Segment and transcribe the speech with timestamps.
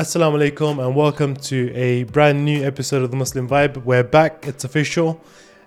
[0.00, 3.84] Assalamu alaikum and welcome to a brand new episode of the Muslim Vibe.
[3.84, 5.20] We're back, it's official.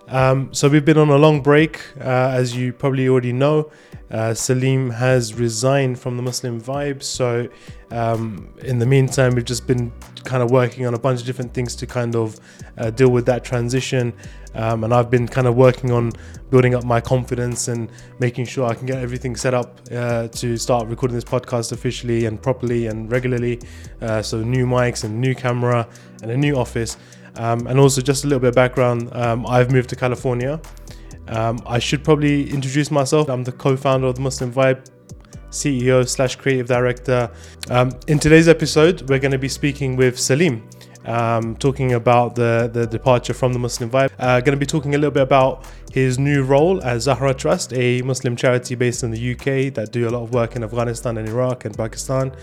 [0.08, 3.70] Um, so we've been on a long break, uh, as you probably already know.
[4.10, 7.48] Uh, Salim has resigned from the Muslim Vibe, so
[7.92, 9.92] um, in the meantime, we've just been
[10.24, 12.40] kind of working on a bunch of different things to kind of
[12.76, 14.12] uh, deal with that transition.
[14.54, 16.12] Um, and I've been kind of working on
[16.50, 17.90] building up my confidence and
[18.20, 22.26] making sure I can get everything set up uh, to start recording this podcast officially
[22.26, 23.60] and properly and regularly.
[24.00, 25.88] Uh, so new mics and new camera
[26.22, 26.96] and a new office.
[27.36, 30.60] Um, and also, just a little bit of background um, I've moved to California.
[31.28, 33.28] Um, I should probably introduce myself.
[33.28, 34.86] I'm the co founder of the Muslim Vibe,
[35.50, 37.30] CEO slash creative director.
[37.70, 40.68] Um, in today's episode, we're going to be speaking with Salim.
[41.04, 44.10] Um, talking about the, the departure from the Muslim Vibe.
[44.18, 47.72] Uh, going to be talking a little bit about his new role at Zahra Trust,
[47.74, 51.18] a Muslim charity based in the UK that do a lot of work in Afghanistan
[51.18, 52.34] and Iraq and Pakistan.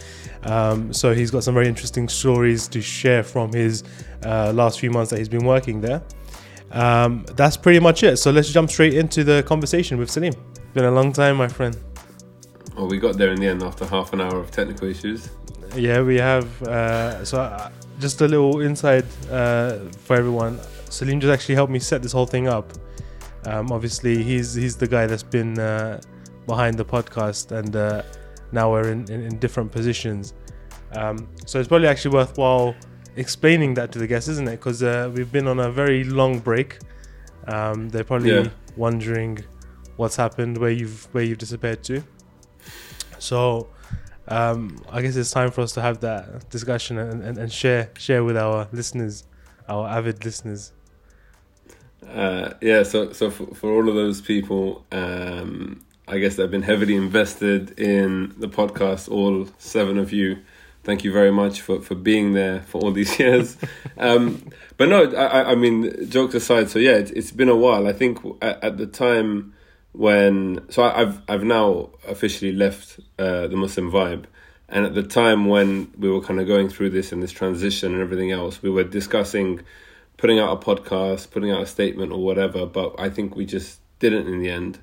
[0.43, 3.83] Um, so he's got some very interesting stories to share from his
[4.23, 6.01] uh, last few months that he's been working there.
[6.71, 8.17] Um, that's pretty much it.
[8.17, 10.33] So let's jump straight into the conversation with Salim.
[10.73, 11.77] Been a long time, my friend.
[12.75, 15.29] Well, we got there in the end after half an hour of technical issues.
[15.75, 16.61] Yeah, we have.
[16.63, 17.69] Uh, so, uh,
[18.01, 20.59] just a little insight uh, for everyone.
[20.89, 22.73] Salim just actually helped me set this whole thing up.
[23.45, 26.01] Um, obviously, he's he's the guy that's been uh,
[26.47, 28.01] behind the podcast, and uh,
[28.51, 30.33] now we're in, in, in different positions.
[30.93, 32.75] Um, so it's probably actually worthwhile
[33.15, 34.57] explaining that to the guests, isn't it?
[34.59, 36.79] Because uh, we've been on a very long break.
[37.47, 38.49] Um, they're probably Yeah.
[38.75, 39.39] wondering
[39.95, 42.03] what's happened, where you've where you've disappeared to.
[43.19, 43.69] So
[44.31, 47.89] um, I guess it's time for us to have that discussion and, and, and share
[47.97, 49.23] share with our listeners,
[49.67, 50.71] our avid listeners.
[52.07, 56.51] Uh, yeah, so so for, for all of those people, um, I guess that have
[56.51, 60.39] been heavily invested in the podcast, all seven of you,
[60.83, 63.55] thank you very much for, for being there for all these years.
[63.97, 64.43] um,
[64.77, 67.87] but no, I, I- mean, jokes aside, so yeah, it's, it's been a while.
[67.87, 69.53] I think at, at the time
[69.93, 74.25] when, so I, I've I've now officially left uh, the Muslim vibe.
[74.69, 77.93] And at the time when we were kind of going through this and this transition
[77.93, 79.61] and everything else, we were discussing
[80.15, 83.79] putting out a podcast, putting out a statement or whatever, but I think we just
[83.99, 84.79] didn't in the end.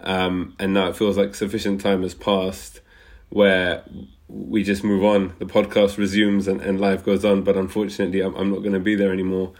[0.00, 2.80] Um, and now it feels like sufficient time has passed
[3.28, 3.84] where
[4.28, 5.34] we just move on.
[5.38, 8.80] The podcast resumes and, and life goes on, but unfortunately, I'm, I'm not going to
[8.80, 9.52] be there anymore.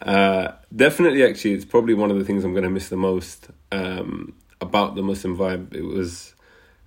[0.00, 3.48] Uh, definitely, actually, it's probably one of the things I'm going to miss the most
[3.72, 5.74] um, about the Muslim vibe.
[5.74, 6.34] It was,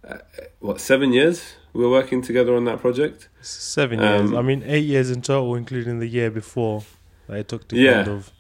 [0.08, 0.18] uh,
[0.60, 3.28] what, seven years we were working together on that project?
[3.42, 4.22] Seven years.
[4.32, 6.84] Um, I mean, eight years in total, including the year before
[7.28, 8.04] that it took to Yeah.
[8.04, 8.32] kind of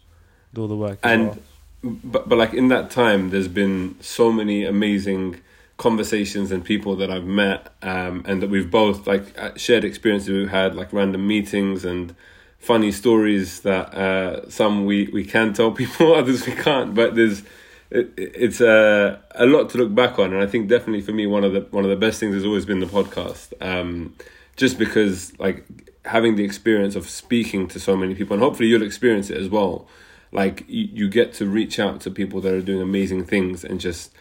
[0.53, 0.99] do all the work.
[1.03, 1.37] and well.
[1.83, 5.39] but but like in that time there's been so many amazing
[5.77, 10.29] conversations and people that I've met um and that we've both like uh, shared experiences
[10.29, 12.13] we've had like random meetings and
[12.57, 17.43] funny stories that uh some we we can tell people others we can't but there's
[17.91, 21.25] it, it's a a lot to look back on and I think definitely for me
[21.25, 23.53] one of the one of the best things has always been the podcast.
[23.61, 24.15] Um
[24.55, 25.65] just because like
[26.05, 29.49] having the experience of speaking to so many people and hopefully you'll experience it as
[29.49, 29.87] well.
[30.31, 33.79] Like you, you get to reach out to people that are doing amazing things and
[33.79, 34.11] just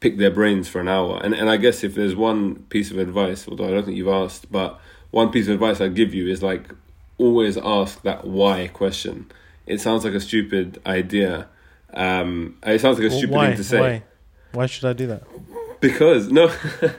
[0.00, 1.20] pick their brains for an hour.
[1.22, 4.08] And and I guess if there's one piece of advice although I don't think you've
[4.08, 4.80] asked but
[5.10, 6.72] one piece of advice I'd give you is like
[7.18, 9.30] always ask that why question.
[9.66, 11.48] It sounds like a stupid idea
[11.94, 13.46] um it sounds like a Well, stupid why?
[13.48, 14.02] thing to say Why?
[14.52, 15.22] Why should I do that?
[15.82, 16.48] because no,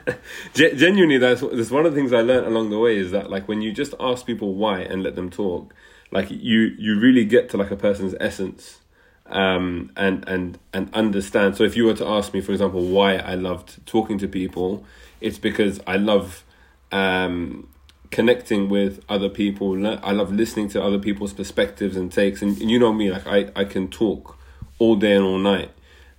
[0.54, 3.48] genuinely, that's that's one of the things I learned along the way is that like
[3.48, 5.74] when you just ask people why and let them talk,
[6.12, 8.80] like you you really get to like a person's essence,
[9.26, 11.56] um, and and and understand.
[11.56, 14.84] So if you were to ask me, for example, why I loved talking to people,
[15.20, 16.44] it's because I love
[16.92, 17.68] um,
[18.10, 19.86] connecting with other people.
[19.86, 23.26] I love listening to other people's perspectives and takes, and, and you know me, like
[23.26, 24.36] I I can talk
[24.78, 25.70] all day and all night.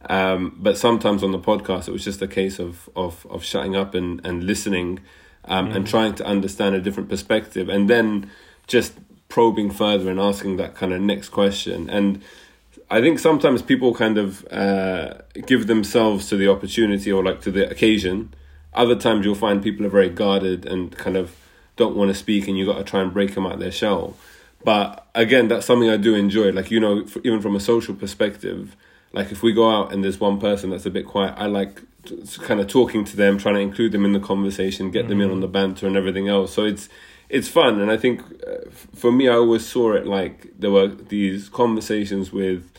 [0.10, 3.76] Um, but sometimes on the podcast, it was just a case of of of shutting
[3.76, 5.00] up and and listening,
[5.46, 8.30] um, and trying to understand a different perspective, and then
[8.68, 8.94] just
[9.30, 11.90] probing further and asking that kind of next question.
[11.90, 12.22] And
[12.90, 15.16] I think sometimes people kind of uh,
[15.48, 18.34] give themselves to the opportunity or like to the occasion.
[18.74, 21.36] Other times you'll find people are very guarded and kind of
[21.78, 24.16] don't want to speak, and you got to try and break them out their shell.
[24.66, 26.52] But again, that's something I do enjoy.
[26.52, 28.76] Like you know, f- even from a social perspective,
[29.14, 31.82] like if we go out and there's one person that's a bit quiet, I like
[32.04, 35.22] t- kind of talking to them, trying to include them in the conversation, get them
[35.22, 36.52] in on the banter and everything else.
[36.52, 36.90] So it's
[37.30, 40.88] it's fun, and I think uh, for me, I always saw it like there were
[40.88, 42.72] these conversations with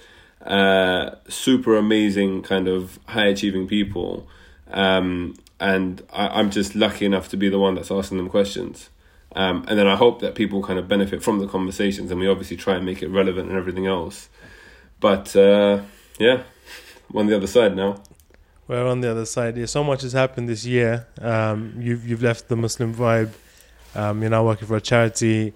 [0.45, 4.27] uh, super amazing kind of high achieving people,
[4.73, 8.91] um, and I, I'm just lucky enough to be the one that's asking them questions.
[9.37, 12.27] Um, and then I hope that people kind of benefit from the conversations, and we
[12.27, 14.31] obviously try and make it relevant and everything else.
[14.99, 15.83] But uh,
[16.19, 16.43] yeah,
[17.11, 18.03] I'm on the other side now.
[18.67, 19.57] We're on the other side.
[19.57, 21.07] Yeah, so much has happened this year.
[21.21, 23.33] Um, you've you've left the Muslim vibe.
[23.95, 25.53] Um, you're now working for a charity.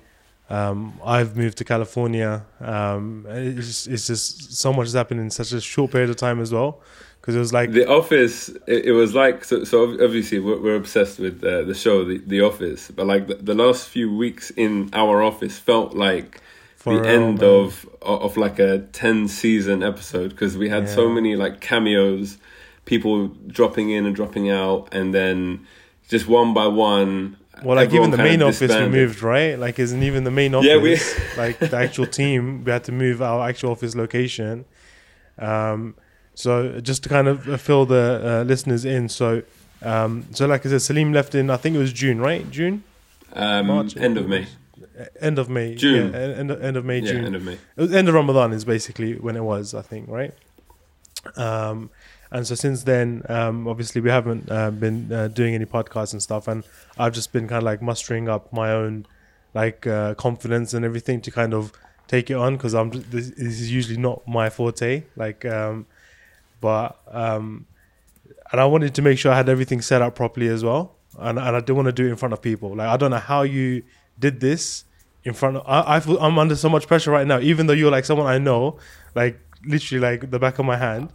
[0.51, 2.45] Um, I've moved to California.
[2.61, 6.41] Um, it's it's just so much has happened in such a short period of time
[6.41, 6.81] as well.
[7.21, 8.49] Because it was like the Office.
[8.67, 9.65] It, it, was like so.
[9.65, 12.91] So obviously we're, we're obsessed with uh, the show, the, the Office.
[12.91, 16.41] But like the, the, last few weeks in our office felt like
[16.85, 20.95] the end of of like a ten season episode because we had yeah.
[20.95, 22.39] so many like cameos,
[22.87, 25.67] people dropping in and dropping out, and then
[26.09, 29.59] just one by one well, like even the main office we moved, right?
[29.59, 30.99] Like, isn't even the main office, yeah, we...
[31.37, 34.65] like the actual team, we had to move our actual office location.
[35.39, 35.95] Um,
[36.35, 39.43] so just to kind of fill the uh, listeners in, so
[39.83, 42.49] um, so like I said, Salim left in I think it was June, right?
[42.51, 42.85] June,
[43.33, 44.47] um, March, end of May.
[45.21, 46.13] End of May, June.
[46.13, 47.25] Yeah, end, end of May, yeah, June.
[47.25, 47.55] End of May.
[47.55, 50.35] It was end of Ramadan is basically when it was, I think, right?
[51.37, 51.91] Um,
[52.31, 56.23] and so since then, um, obviously we haven't uh, been uh, doing any podcasts and
[56.23, 56.65] stuff, and
[56.99, 59.07] I've just been kind of like mustering up my own
[59.53, 61.73] like uh, confidence and everything to kind of
[62.07, 65.05] take it on because I'm this, this, is usually not my forte.
[65.17, 65.87] Like, um,
[66.61, 67.67] but um,
[68.53, 71.39] and I wanted to make sure I had everything set up properly as well, and
[71.39, 72.77] and I didn't want to do it in front of people.
[72.77, 73.83] Like I don't know how you
[74.19, 74.85] did this
[75.25, 75.63] in front of.
[75.67, 78.27] I, I feel I'm under so much pressure right now, even though you're like someone
[78.27, 78.79] I know,
[79.15, 81.13] like literally like the back of my hand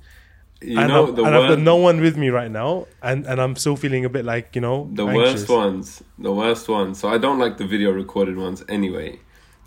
[0.61, 3.41] you and know, I'm, and I've got no one with me right now, and, and
[3.41, 5.41] I'm still feeling a bit like you know the anxious.
[5.41, 6.99] worst ones, the worst ones.
[6.99, 9.19] So I don't like the video recorded ones anyway.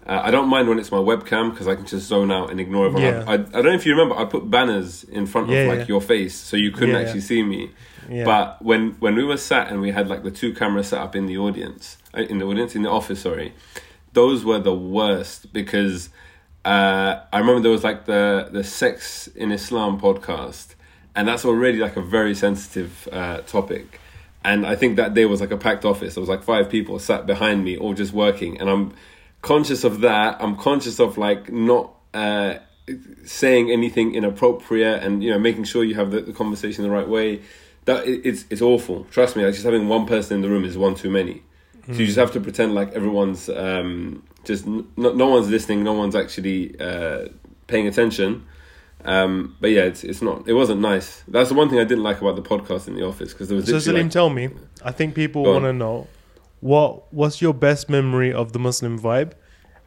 [0.09, 2.59] Uh, I don't mind when it's my webcam because I can just zone out and
[2.59, 3.15] ignore everyone.
[3.15, 3.25] Yeah.
[3.27, 5.81] I, I, don't know if you remember, I put banners in front yeah, of like
[5.81, 5.87] yeah.
[5.87, 7.71] your face so you couldn't actually see me.
[8.25, 11.15] But when when we were sat and we had like the two cameras set up
[11.15, 13.53] in the audience, uh, in the audience in the office, sorry,
[14.15, 16.09] those were the worst because
[16.65, 20.75] uh, I remember there was like the the Sex in Islam podcast
[21.19, 24.01] and that's already like a very sensitive uh, topic.
[24.45, 26.15] And I think that day was like a packed office.
[26.15, 28.93] There was like five people sat behind me, all just working, and I'm
[29.43, 30.37] conscious of that.
[30.41, 32.57] I'm conscious of like not uh,
[33.25, 37.09] saying anything inappropriate, and you know, making sure you have the, the conversation the right
[37.09, 37.43] way.
[37.85, 39.05] That it, it's it's awful.
[39.11, 39.45] Trust me.
[39.45, 41.43] Like just having one person in the room is one too many.
[41.87, 45.95] So you just have to pretend like everyone's um, just no, no one's listening, no
[45.95, 47.29] one's actually uh,
[47.67, 48.45] paying attention
[49.05, 50.49] um, but yeah, it's it's not.
[50.49, 51.23] It wasn't nice.
[51.29, 53.57] That's the one thing I didn't like about the podcast in the office because there
[53.57, 53.67] was.
[53.67, 54.51] So Salim, like, tell me.
[54.83, 56.09] I think people want to know
[56.61, 59.33] what what's your best memory of the Muslim vibe,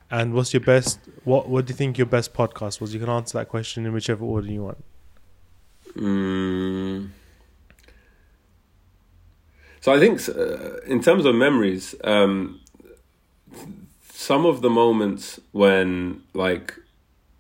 [0.09, 2.94] and what's your best what what do you think your best podcast was?
[2.94, 4.83] You can answer that question in whichever order you want.
[5.95, 7.09] Mm.
[9.81, 12.62] So I think uh, in terms of memories, um,
[14.13, 16.75] some of the moments when like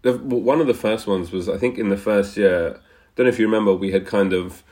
[0.03, 2.75] one of the first ones was I think in the first year.
[2.75, 3.73] I don't know if you remember.
[3.73, 4.63] We had kind of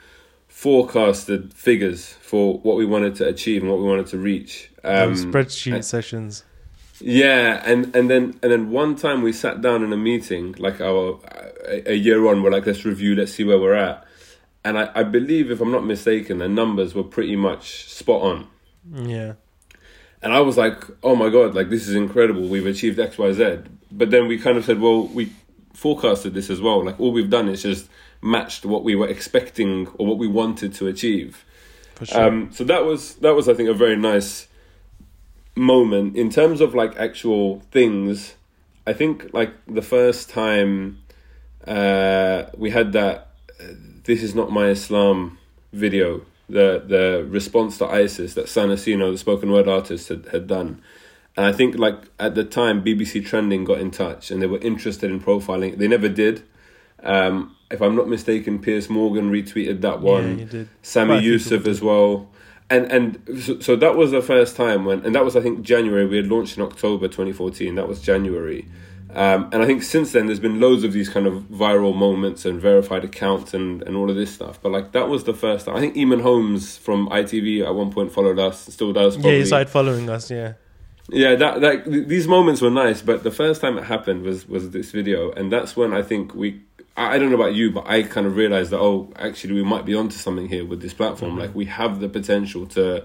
[0.60, 4.70] forecasted figures for what we wanted to achieve and what we wanted to reach.
[4.84, 6.44] Um, spreadsheet and, sessions.
[7.00, 10.80] Yeah, and and then and then one time we sat down in a meeting, like
[10.80, 11.18] our
[11.66, 14.04] a, a year on, we're like, let's review, let's see where we're at.
[14.62, 18.46] And I, I believe, if I'm not mistaken, the numbers were pretty much spot on.
[18.94, 19.32] Yeah.
[20.22, 22.46] And I was like, oh my god, like this is incredible.
[22.48, 23.60] We've achieved X, Y, Z
[23.92, 25.32] but then we kind of said, well, we
[25.74, 26.84] forecasted this as well.
[26.84, 27.88] Like all we've done is just
[28.22, 31.44] matched what we were expecting or what we wanted to achieve.
[32.02, 32.28] Sure.
[32.28, 34.48] Um, so that was that was I think a very nice
[35.54, 38.34] moment in terms of like actual things.
[38.86, 41.02] I think like the first time
[41.66, 43.28] uh, we had that
[43.60, 43.64] uh,
[44.04, 45.38] "This is not my Islam"
[45.72, 50.80] video, the the response to ISIS that Sanasino, the spoken word artist, had, had done.
[51.36, 54.58] And I think like at the time BBC Trending got in touch and they were
[54.58, 55.76] interested in profiling.
[55.76, 56.42] They never did.
[57.02, 60.38] Um, if I'm not mistaken, Piers Morgan retweeted that one.
[60.38, 62.28] Yeah, Quite Yusuf as well.
[62.68, 65.62] And and so, so, that was the first time when and that was I think
[65.62, 66.06] January.
[66.06, 67.74] We had launched in October 2014.
[67.74, 68.66] That was January.
[69.12, 72.44] Um, and I think since then there's been loads of these kind of viral moments
[72.44, 74.60] and verified accounts and, and all of this stuff.
[74.62, 75.74] But like that was the first time.
[75.74, 79.16] I think Eamonn Holmes from ITV at one point followed us, still does.
[79.16, 79.32] Probably.
[79.32, 80.30] Yeah, he started following us.
[80.30, 80.52] Yeah
[81.12, 84.70] yeah that that these moments were nice but the first time it happened was was
[84.70, 86.60] this video and that's when i think we
[86.96, 89.84] i don't know about you but i kind of realized that oh actually we might
[89.84, 91.40] be onto something here with this platform mm-hmm.
[91.40, 93.04] like we have the potential to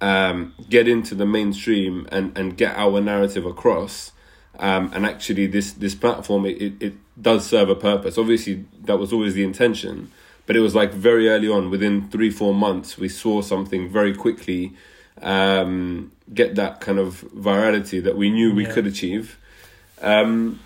[0.00, 4.12] um, get into the mainstream and and get our narrative across
[4.58, 8.98] um, and actually this this platform it, it, it does serve a purpose obviously that
[8.98, 10.10] was always the intention
[10.46, 14.14] but it was like very early on within three four months we saw something very
[14.14, 14.74] quickly
[15.22, 18.72] um, get that kind of virality that we knew we Yeah.
[18.72, 19.38] could achieve.
[20.02, 20.60] Um,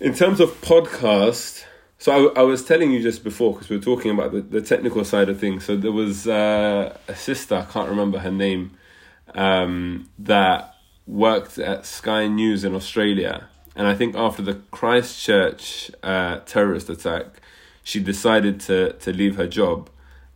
[0.00, 1.64] in terms of podcast,
[2.02, 4.60] so I, I was telling you just before because we were talking about the, the
[4.60, 5.64] technical side of things.
[5.64, 8.72] So there was uh, a sister, I can't remember her name,
[9.36, 10.74] um, that
[11.06, 13.46] worked at Sky News in Australia.
[13.76, 17.40] And I think after the Christchurch uh, terrorist attack,
[17.84, 19.88] she decided to, to leave her job.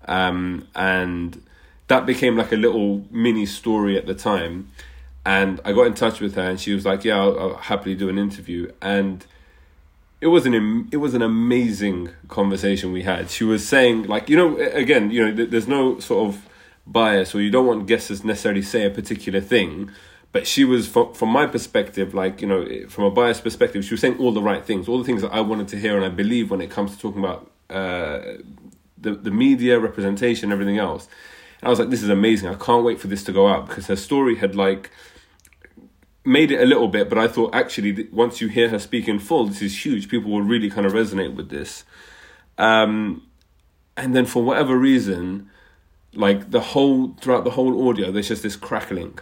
[0.06, 1.42] Um, and
[1.88, 4.70] that became like a little mini story at the time.
[5.24, 7.96] And I got in touch with her, and she was like, "Yeah, I'll, I'll happily
[7.96, 9.26] do an interview." And
[10.20, 13.30] it was an it was an amazing conversation we had.
[13.30, 16.48] She was saying like you know again you know th- there's no sort of
[16.86, 19.90] bias or you don't want guests to necessarily say a particular thing,
[20.32, 23.92] but she was from from my perspective like you know from a biased perspective she
[23.92, 26.04] was saying all the right things, all the things that I wanted to hear and
[26.04, 28.38] I believe when it comes to talking about uh,
[28.96, 31.08] the the media representation everything else.
[31.60, 32.48] And I was like this is amazing.
[32.48, 34.90] I can't wait for this to go out because her story had like
[36.26, 39.18] made it a little bit, but I thought actually once you hear her speak in
[39.18, 40.08] full, this is huge.
[40.08, 41.84] People will really kind of resonate with this.
[42.58, 43.22] Um,
[43.96, 45.50] and then for whatever reason,
[46.14, 49.18] like the whole throughout the whole audio, there's just this crackling,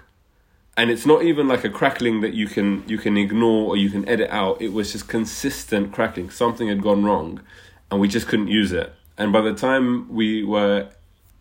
[0.76, 3.90] and it's not even like a crackling that you can you can ignore or you
[3.90, 4.61] can edit out.
[4.62, 6.30] It was just consistent crackling.
[6.30, 7.40] Something had gone wrong,
[7.90, 8.92] and we just couldn't use it.
[9.18, 10.88] And by the time we were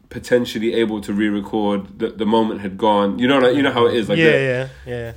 [0.10, 3.17] potentially able to re-record, the, the moment had gone.
[3.17, 4.10] You know, like you know how it is.
[4.10, 5.13] Like yeah, the- yeah, yeah.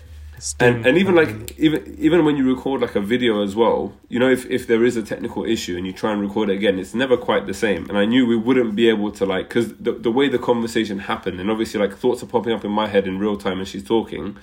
[0.61, 4.19] And and even like even even when you record like a video as well you
[4.19, 6.79] know if if there is a technical issue and you try and record it again
[6.79, 7.89] it's never quite the same.
[7.89, 10.99] And i knew we wouldn't be able to like because the, the way the conversation
[10.99, 13.69] happened and obviously like thoughts are popping up in my head in real time as
[13.69, 14.37] she's talking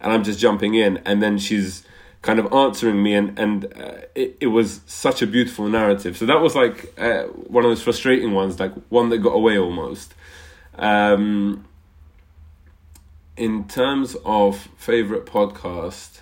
[0.00, 1.84] and i'm just jumping in and then she's
[2.22, 6.16] kind of answering me and and uh, it, it was such a beautiful narrative.
[6.16, 9.58] So that was like uh, one of those frustrating ones like one that got away
[9.58, 10.14] almost.
[10.74, 11.67] Um
[13.38, 16.20] in terms of favorite podcast,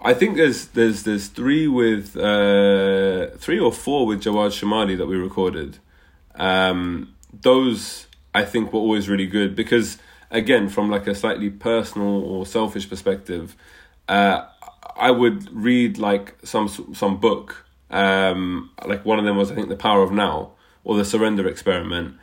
[0.00, 5.06] I think there's there's there's three with uh, three or four with Jawad Shamali that
[5.06, 5.78] we recorded.
[6.36, 9.98] Um, those I think were always really good because
[10.30, 13.56] again, from like a slightly personal or selfish perspective,
[14.08, 14.46] uh,
[14.96, 17.66] I would read like some some book.
[17.90, 20.53] Um, like one of them was I think The Power of Now
[20.84, 22.14] or The Surrender Experiment,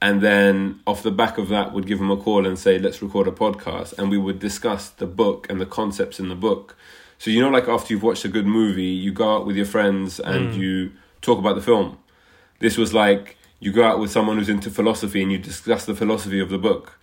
[0.00, 3.00] and then off the back of that would give them a call and say let's
[3.00, 6.76] record a podcast, and we would discuss the book and the concepts in the book.
[7.18, 9.66] So you know, like after you've watched a good movie, you go out with your
[9.66, 10.92] friends and you
[11.22, 11.98] talk about the film.
[12.58, 15.94] This was like you go out with someone who's into philosophy and you discuss the
[15.94, 16.98] philosophy of the book.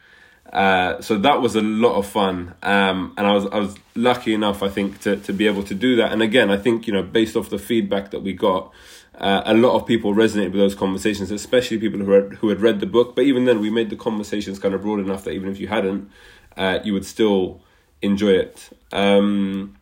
[0.51, 4.36] Uh, so that was a lot of fun, um, and I was I was lucky
[4.36, 6.12] enough, I think, to to be able to do that.
[6.12, 8.72] And again, I think you know, based off the feedback that we got,
[9.15, 12.62] uh, a lot of people resonated with those conversations, especially people who had, who had
[12.62, 13.15] read the book.
[13.15, 15.67] But even then, we made the conversations kind of broad enough that even if you
[15.67, 16.10] hadn't,
[16.58, 17.62] uh, you would still
[18.01, 18.70] enjoy it.
[18.91, 19.77] Um,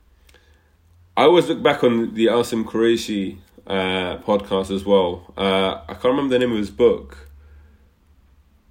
[1.16, 5.34] I always look back on the Asim Qureshi uh, podcast as well.
[5.38, 7.30] Uh, I can't remember the name of his book.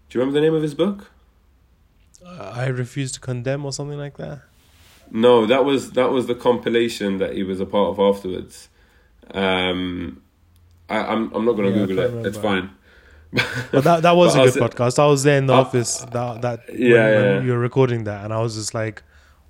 [0.09, 1.11] Do you remember the name of his book?
[2.25, 4.43] Uh, I refuse to condemn or something like that.
[5.11, 8.69] No, that was that was the compilation that he was a part of afterwards.
[9.33, 10.23] Um,
[10.91, 12.29] I, I'm I'm not going to Yeah, Google can't it.
[12.29, 12.71] It's fine.
[13.73, 14.99] But that that was But a I good was- podcast.
[14.99, 17.43] I was there in the Uh, office that that yeah, when, when yeah.
[17.43, 19.03] you were recording that, and I was just like,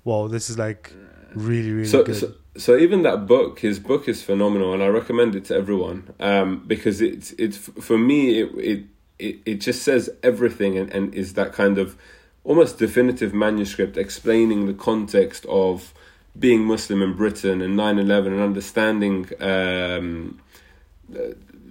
[0.03, 0.93] "Wow, this is like
[1.33, 4.87] really really so, good." so so even that book his book is phenomenal and i
[4.87, 7.55] recommend it to everyone um, because it's it's
[7.87, 8.83] for me it it
[9.19, 11.95] it, it just says everything and, and is that kind of
[12.43, 15.93] almost definitive manuscript explaining the context of
[16.37, 20.37] being muslim in britain and 9-11 and understanding um,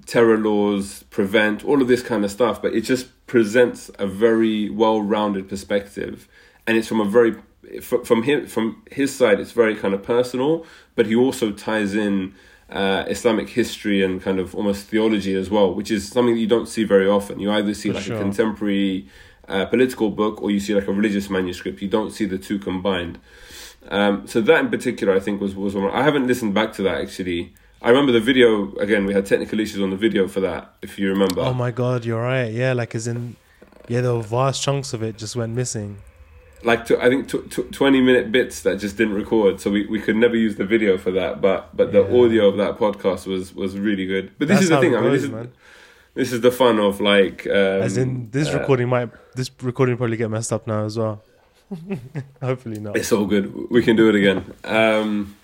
[0.06, 4.68] terror laws prevent all of this kind of stuff but it just presents a very
[4.68, 6.26] well-rounded perspective.
[6.66, 7.37] And it's from a very
[7.82, 10.66] from him from his side it's very kind of personal
[10.97, 12.35] but he also ties in
[12.70, 16.49] uh, Islamic history and kind of almost theology as well which is something that you
[16.49, 17.38] don't see very often.
[17.38, 18.16] You either see For like sure.
[18.16, 19.09] a contemporary
[19.49, 21.82] uh, political book or you see like a religious manuscript.
[21.82, 23.18] You don't see the two combined.
[23.88, 26.82] Um, so that in particular I think was was one I haven't listened back to
[26.82, 30.41] that actually I remember the video again we had technical issues on the video for
[30.41, 32.53] that if you remember oh my god, you're right.
[32.53, 33.37] Yeah, like as in,
[33.89, 35.99] yeah, there were vast chunks of it just went missing.
[36.63, 39.87] like to, I think t- t- twenty minute bits that just didn't record, so we,
[39.87, 41.41] we could never use the video for that.
[41.41, 42.19] But but the Yeah.
[42.21, 44.33] audio of that podcast was was really good.
[44.39, 44.95] But this That's is the thing.
[44.97, 45.53] I mean, this goes, is man.
[46.15, 49.97] this is the fun of like um, As in, this uh, recording might this recording
[49.97, 51.23] probably get messed up now as well.
[52.43, 52.97] Hopefully not.
[52.97, 53.71] It's all good.
[53.71, 54.45] We can do it again.
[54.65, 55.37] Um,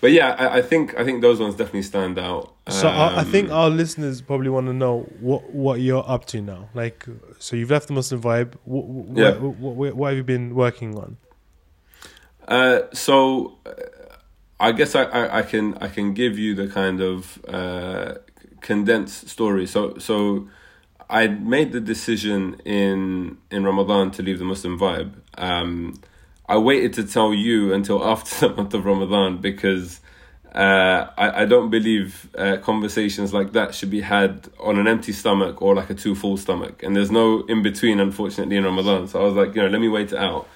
[0.00, 2.54] but yeah, I, I think I think those ones definitely stand out.
[2.68, 6.24] So I, I think Um, our listeners probably want to know what what you're up
[6.26, 6.68] to now.
[6.74, 7.06] Like,
[7.38, 8.52] so you've left the Muslim vibe.
[8.64, 9.38] What, what, Yeah.
[9.38, 11.16] what, what, what have you been working on?
[12.48, 13.72] Uh, so uh,
[14.58, 18.14] I guess I, I, I can I can give you the kind of uh,
[18.60, 19.66] condensed story.
[19.66, 20.48] So so
[21.08, 25.12] I made the decision in in Ramadan to leave the Muslim vibe.
[25.38, 26.00] Um,
[26.50, 30.00] I waited to tell you until after the month of Ramadan because
[30.52, 35.12] uh, I, I don't believe uh, conversations like that should be had on an empty
[35.12, 36.82] stomach or like a too full stomach.
[36.82, 39.06] And there's no in between, unfortunately, in Ramadan.
[39.06, 40.48] So I was like, you know, let me wait it out.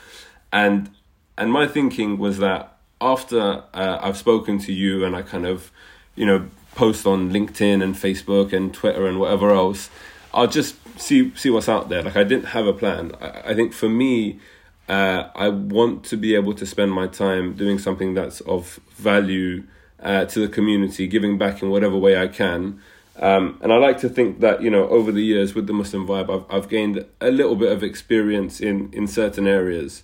[0.52, 0.90] And
[1.38, 5.70] and my thinking was that after uh, I've spoken to you and I kind of,
[6.16, 9.90] you know, post on LinkedIn and Facebook and Twitter and whatever else,
[10.32, 12.02] I'll just see see what's out there.
[12.02, 13.12] Like I didn't have a plan.
[13.20, 14.40] I, I think for me,
[14.88, 19.64] uh, I want to be able to spend my time doing something that's of value
[20.00, 22.80] uh, to the community, giving back in whatever way I can.
[23.16, 26.06] Um, and I like to think that you know over the years with the Muslim
[26.06, 30.02] vibe, I've I've gained a little bit of experience in in certain areas.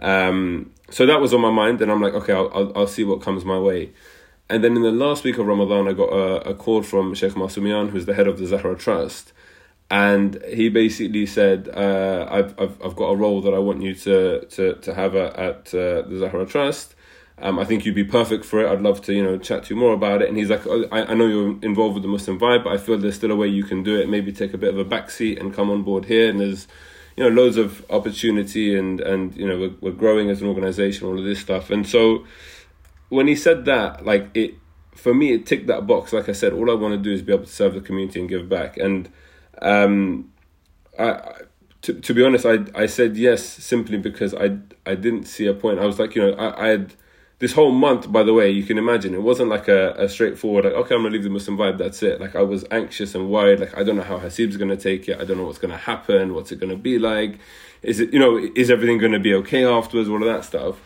[0.00, 3.04] Um, so that was on my mind, and I'm like, okay, I'll, I'll I'll see
[3.04, 3.90] what comes my way.
[4.50, 7.34] And then in the last week of Ramadan, I got a, a call from Sheikh
[7.34, 9.34] Masumian, who's the head of the Zahra Trust,
[9.90, 13.94] and he basically said, uh, I've, "I've I've got a role that I want you
[13.94, 16.94] to to to have a, at uh, the Zahra Trust.
[17.40, 18.70] Um, I think you'd be perfect for it.
[18.70, 20.86] I'd love to you know chat to you more about it." And he's like, oh,
[20.92, 23.36] I, "I know you're involved with the Muslim vibe, but I feel there's still a
[23.36, 24.08] way you can do it.
[24.10, 26.28] Maybe take a bit of a backseat and come on board here.
[26.28, 26.68] And there's
[27.16, 31.06] you know loads of opportunity and and you know we're, we're growing as an organization,
[31.06, 31.70] all of this stuff.
[31.70, 32.26] And so
[33.08, 34.54] when he said that, like it
[34.94, 36.12] for me, it ticked that box.
[36.12, 38.20] Like I said, all I want to do is be able to serve the community
[38.20, 38.76] and give back.
[38.76, 39.08] And
[39.62, 40.32] um,
[40.98, 41.20] I,
[41.82, 45.54] to, to be honest, I I said yes simply because I I didn't see a
[45.54, 45.78] point.
[45.78, 46.94] I was like, you know, I, I had
[47.38, 48.10] this whole month.
[48.10, 51.02] By the way, you can imagine it wasn't like a, a straightforward like, okay, I'm
[51.02, 51.78] gonna leave the Muslim vibe.
[51.78, 52.20] That's it.
[52.20, 53.60] Like I was anxious and worried.
[53.60, 55.20] Like I don't know how Hasib's gonna take it.
[55.20, 56.34] I don't know what's gonna happen.
[56.34, 57.38] What's it gonna be like?
[57.82, 60.08] Is it you know is everything gonna be okay afterwards?
[60.08, 60.80] All of that stuff.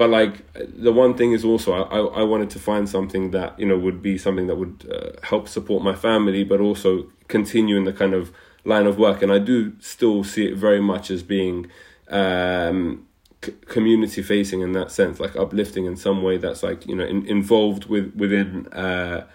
[0.00, 3.66] But like the one thing is also I, I wanted to find something that you
[3.66, 7.84] know would be something that would uh, help support my family, but also continue in
[7.84, 8.32] the kind of
[8.64, 9.20] line of work.
[9.20, 11.66] And I do still see it very much as being
[12.08, 13.06] um,
[13.44, 17.04] c- community facing in that sense, like uplifting in some way that's like you know
[17.04, 19.26] in, involved with within uh,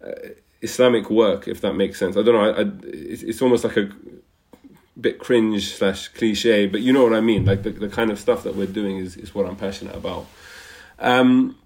[0.00, 0.12] uh,
[0.62, 2.16] Islamic work, if that makes sense.
[2.16, 2.52] I don't know.
[2.52, 3.88] I, I, it's, it's almost like a
[5.00, 7.44] bit cringe slash cliche, but you know what I mean.
[7.44, 10.26] Like the, the kind of stuff that we're doing is, is what I'm passionate about.
[10.98, 11.56] Um,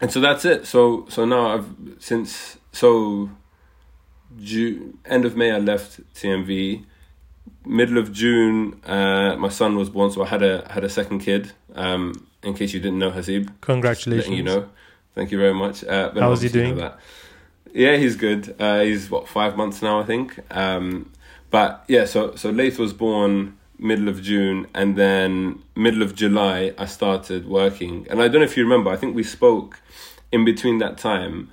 [0.00, 0.66] and so that's it.
[0.66, 1.68] So so now I've
[1.98, 3.30] since so
[4.40, 6.84] June end of May I left TMV.
[7.66, 11.20] Middle of June, uh, my son was born, so I had a had a second
[11.20, 11.52] kid.
[11.74, 14.34] Um, in case you didn't know, Hasib, Congratulations.
[14.34, 14.68] you know.
[15.14, 15.84] Thank you very much.
[15.84, 16.80] Uh, How's he obviously you know doing?
[16.80, 16.98] That.
[17.72, 18.54] Yeah, he's good.
[18.58, 20.38] Uh, he's what five months now, I think.
[20.50, 21.12] Um,
[21.50, 26.72] but yeah, so so Laith was born middle of June, and then middle of July
[26.78, 28.06] I started working.
[28.10, 28.90] And I don't know if you remember.
[28.90, 29.80] I think we spoke
[30.30, 31.50] in between that time,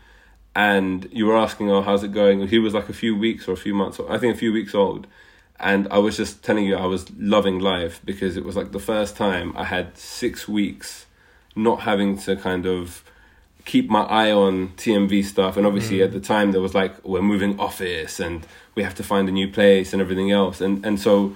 [0.56, 3.54] and you were asking, "Oh, how's it going?" He was like a few weeks or
[3.54, 4.00] a few months.
[4.10, 5.08] I think a few weeks old.
[5.60, 8.80] And I was just telling you I was loving life because it was like the
[8.80, 11.08] first time I had six weeks
[11.56, 13.04] not having to kind of
[13.66, 15.58] keep my eye on TMV stuff.
[15.58, 16.06] And obviously, mm.
[16.06, 18.46] at the time, there was like we're moving office and
[18.78, 20.62] we have to find a new place and everything else.
[20.66, 21.36] And and so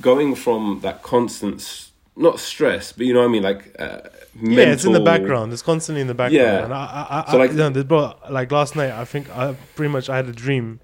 [0.00, 4.00] going from that constant, not stress, but you know what I mean, like uh,
[4.40, 5.52] Yeah, it's in the background.
[5.52, 6.46] It's constantly in the background.
[6.54, 6.64] Yeah.
[6.64, 9.54] And I, I, I, So, like- I, no, bro, like last night, I think I
[9.76, 10.80] pretty much I had a dream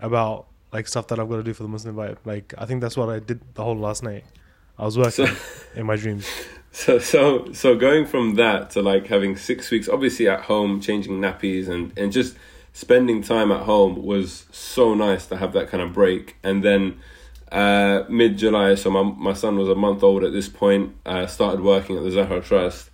[0.00, 2.18] about like stuff that I've got to do for the Muslim vibe.
[2.24, 4.24] Like I think that's what I did the whole last night.
[4.78, 5.34] I was working So-
[5.80, 6.26] in my dreams.
[6.74, 11.20] So so so going from that to like having six weeks, obviously at home, changing
[11.20, 12.36] nappies and and just
[12.72, 16.36] spending time at home was so nice to have that kind of break.
[16.42, 17.00] And then
[17.50, 20.94] uh, mid July, so my my son was a month old at this point.
[21.04, 22.90] Uh, started working at the Zahra Trust,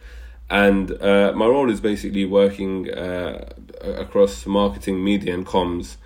[0.50, 3.48] and uh, my role is basically working uh,
[3.82, 5.96] across marketing, media, and comms,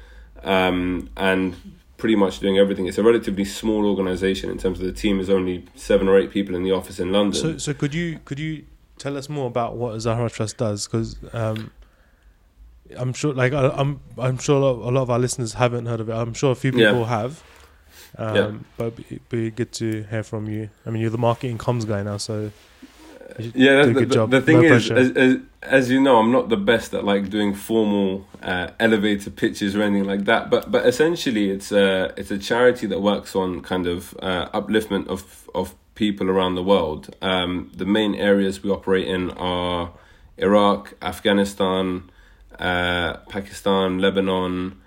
[0.45, 1.57] um, and
[1.97, 2.87] pretty much doing everything.
[2.87, 5.19] It's a relatively small organization in terms of the team.
[5.19, 7.41] is only seven or eight people in the office in London.
[7.41, 8.65] So, so could you could you
[8.99, 10.87] tell us more about what Zahra Trust does?
[10.87, 11.71] Because um,
[12.97, 15.87] I'm sure, like I, I'm, I'm sure a lot, a lot of our listeners haven't
[15.87, 16.13] heard of it.
[16.13, 16.89] I'm sure a few Yeah.
[16.91, 17.43] people have.
[18.19, 18.51] Um, Yeah.
[18.77, 20.69] But it'd be good to hear from you.
[20.87, 22.51] I mean, you're the marketing comms guy now, so
[23.39, 24.31] yeah, do a the, good the, job.
[24.31, 27.31] the thing No is, as, as, as you know, I'm not the best at like
[27.31, 30.51] doing formal uh, elevator pitches or anything like that.
[30.51, 35.07] But but essentially, it's a it's a charity that works on kind of uh, upliftment
[35.09, 37.15] of of people around the world.
[37.23, 39.93] Um, the main areas we operate in are
[40.37, 42.11] Iraq, Afghanistan,
[42.63, 44.81] uh, Pakistan, Lebanon,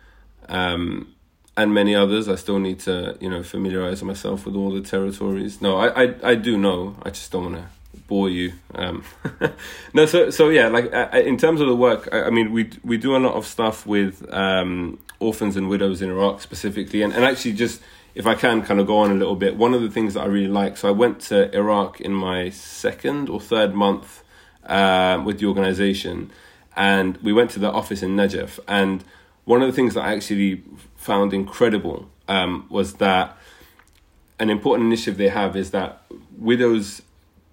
[0.47, 1.13] um,
[1.57, 2.29] and many others.
[2.29, 5.61] I still need to, you know, familiarize myself with all the territories.
[5.61, 6.95] No, I, I, I do know.
[7.03, 7.67] I just don't want to
[8.07, 8.53] bore you.
[8.73, 9.03] Um,
[9.93, 12.69] no, so so yeah, like uh, in terms of the work, I, I, mean, we
[12.83, 17.13] we do a lot of stuff with um, orphans and widows in Iraq specifically, and,
[17.13, 17.81] and actually just
[18.13, 20.21] if I can kind of go on a little bit, one of the things that
[20.21, 20.77] I really like.
[20.77, 24.23] So I went to Iraq in my second or third month
[24.65, 26.31] uh, with the organization,
[26.75, 28.59] and we went to the office in Najaf.
[28.67, 29.03] And
[29.45, 30.63] one of the things that I actually
[30.95, 33.37] found incredible um, was that
[34.39, 36.01] an important initiative they have is that
[36.37, 37.01] widows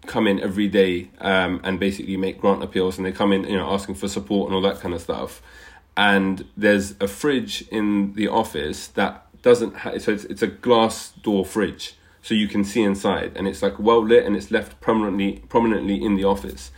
[0.07, 3.57] come in every day um, and basically make grant appeals, and they come in, you
[3.57, 5.41] know, asking for support and all that kind of stuff.
[5.97, 11.11] And there's a fridge in the office that doesn't have so it's, it's a glass
[11.23, 14.81] door fridge so you can see inside and it's like well lit and it's left
[14.81, 16.71] prominently prominently in the office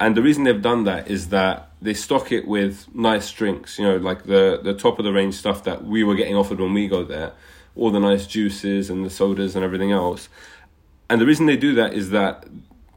[0.00, 3.84] and the reason they've done that is that they stock it with nice drinks, you
[3.84, 6.74] know, like the the top of the range stuff that we were getting offered when
[6.74, 7.32] we go there,
[7.76, 10.28] all the nice juices and the sodas and everything else.
[11.08, 12.46] And the reason they do that is that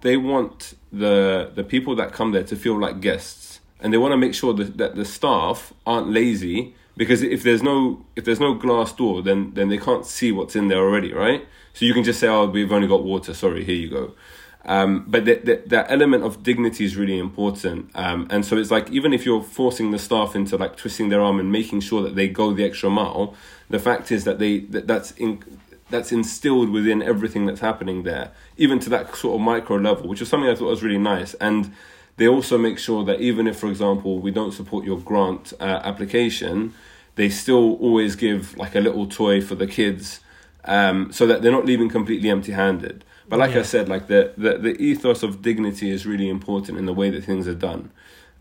[0.01, 4.11] they want the the people that come there to feel like guests, and they want
[4.13, 8.39] to make sure that, that the staff aren't lazy because if there's no if there's
[8.39, 11.47] no glass door, then then they can't see what's in there already, right?
[11.73, 13.33] So you can just say, "Oh, we've only got water.
[13.33, 14.13] Sorry, here you go."
[14.65, 17.89] Um, but that, that, that element of dignity is really important.
[17.95, 21.21] Um, and so it's like, even if you're forcing the staff into like twisting their
[21.21, 23.35] arm and making sure that they go the extra mile,
[23.69, 25.43] the fact is that they, that, that's in,
[25.89, 30.19] that's instilled within everything that's happening there, even to that sort of micro level, which
[30.19, 31.33] was something I thought was really nice.
[31.35, 31.73] And
[32.17, 35.81] they also make sure that even if, for example, we don't support your grant uh,
[35.83, 36.73] application,
[37.15, 40.19] they still always give like a little toy for the kids
[40.65, 43.03] um, so that they're not leaving completely empty handed.
[43.31, 43.59] But like yeah.
[43.59, 47.09] I said, like the, the, the ethos of dignity is really important in the way
[47.11, 47.89] that things are done.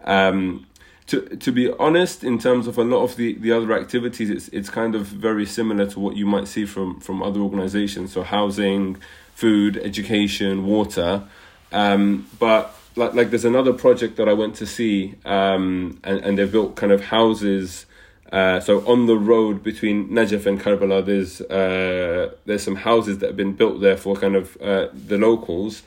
[0.02, 0.66] Um,
[1.06, 4.48] to to be honest, in terms of a lot of the, the other activities, it's
[4.48, 8.12] it's kind of very similar to what you might see from from other organisations.
[8.12, 8.96] So housing,
[9.32, 11.22] food, education, water.
[11.70, 16.36] Um, but like like there's another project that I went to see, um, and and
[16.36, 17.86] they've built kind of houses
[18.32, 23.28] uh, so on the road between Najaf and Karbala, there's uh, there's some houses that
[23.28, 25.82] have been built there for kind of uh, the locals,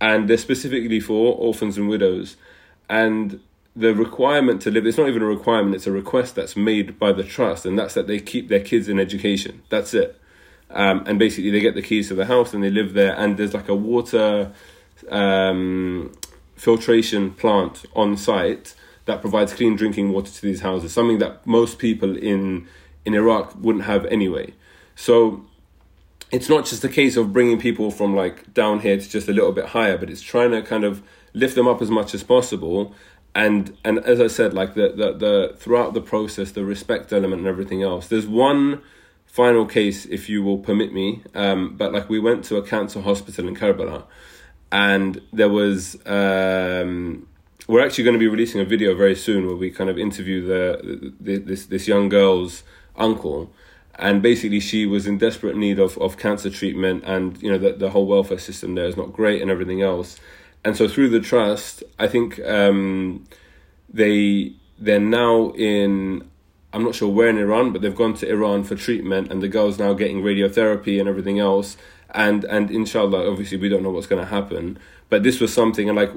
[0.00, 2.36] and they're specifically for orphans and widows.
[2.88, 3.40] And
[3.74, 7.12] the requirement to live it's not even a requirement; it's a request that's made by
[7.12, 9.62] the trust, and that's that they keep their kids in education.
[9.68, 10.18] That's it.
[10.70, 13.14] Um, and basically, they get the keys to the house and they live there.
[13.16, 14.52] And there's like a water
[15.10, 16.12] um,
[16.56, 18.74] filtration plant on site
[19.08, 22.68] that provides clean drinking water to these houses, something that most people in
[23.06, 24.52] in Iraq wouldn't have anyway.
[24.94, 25.46] So
[26.30, 29.32] it's not just a case of bringing people from like down here to just a
[29.32, 32.22] little bit higher, but it's trying to kind of lift them up as much as
[32.22, 32.94] possible.
[33.34, 37.40] And and as I said, like the the, the throughout the process, the respect element
[37.40, 38.08] and everything else.
[38.08, 38.82] There's one
[39.24, 43.00] final case, if you will permit me, um, but like we went to a cancer
[43.00, 44.04] hospital in Karbala,
[44.70, 47.27] and there was um,
[47.68, 50.44] we're actually going to be releasing a video very soon where we kind of interview
[50.44, 52.64] the, the this this young girl's
[52.96, 53.52] uncle.
[54.00, 57.72] And basically she was in desperate need of, of cancer treatment and you know the,
[57.72, 60.18] the whole welfare system there is not great and everything else.
[60.64, 63.24] And so through the trust i think um,
[63.88, 66.28] they they're now in
[66.72, 69.48] i'm not sure where in iran but they've gone to iran for treatment and the
[69.48, 71.76] girl's now getting radiotherapy and everything else
[72.14, 74.78] and and inshallah obviously we don't know what's going to happen.
[75.08, 76.10] But this was something and like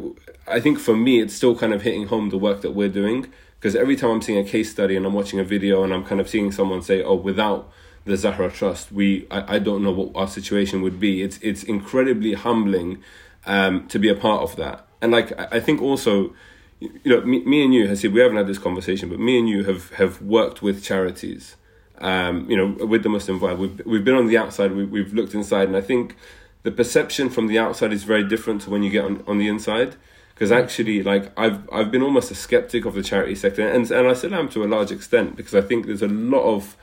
[0.47, 3.31] i think for me it's still kind of hitting home the work that we're doing.
[3.59, 6.03] Because every time i'm seeing a case study and i'm watching a video and i'm
[6.03, 7.71] kind of seeing someone say oh without
[8.05, 11.63] the zahra trust we i, I don't know what our situation would be it's it's
[11.63, 13.03] incredibly humbling
[13.45, 14.87] um, to be a part of that.
[15.01, 16.33] And like i, I think also
[16.79, 19.47] you know me, me and you Hasib, we haven't had this conversation but me and
[19.47, 21.55] you have have worked with charities
[22.01, 23.57] um, you know, with the Muslim vibe.
[23.57, 26.15] We've we've been on the outside, we, we've looked inside, and I think
[26.63, 29.47] the perception from the outside is very different to when you get on, on the
[29.47, 29.95] inside.
[30.33, 34.07] Because actually, like I've I've been almost a skeptic of the charity sector, and and
[34.07, 36.75] I still am to a large extent because I think there's a lot of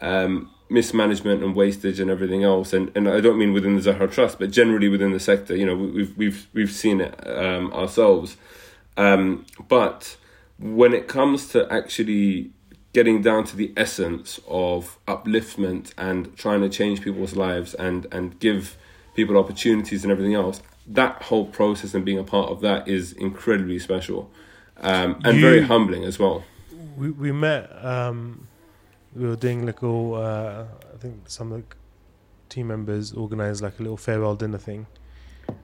[0.00, 2.72] um, mismanagement and wastage and everything else.
[2.72, 5.54] And, and I don't mean within the Zahra Trust, but generally within the sector.
[5.54, 8.36] You know, we've we've we've seen it um, ourselves.
[8.96, 10.16] Um, but
[10.58, 12.50] when it comes to actually
[12.94, 18.38] getting down to the essence of upliftment and trying to change people's lives and and
[18.40, 18.78] give
[19.14, 23.12] people opportunities and everything else that whole process and being a part of that is
[23.12, 24.30] incredibly special
[24.78, 26.44] um, and you, very humbling as well.
[26.96, 28.48] We, we met um,
[29.14, 31.76] we were doing like little uh, i think some of the
[32.48, 34.86] team members organized like a little farewell dinner thing.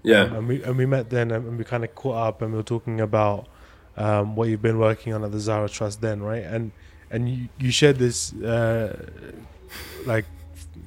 [0.03, 0.23] Yeah.
[0.23, 2.59] Um, and we and we met then and we kind of caught up and we
[2.59, 3.47] were talking about
[3.97, 6.43] um, what you've been working on at the Zahra Trust then, right?
[6.43, 6.73] And
[7.11, 8.97] and you, you shared this uh,
[10.07, 10.25] like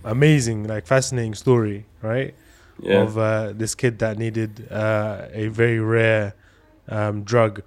[0.04, 2.34] amazing, like fascinating story, right?
[2.82, 3.02] Yeah.
[3.04, 6.34] Of uh, this kid that needed uh, a very rare
[6.90, 7.62] um, drug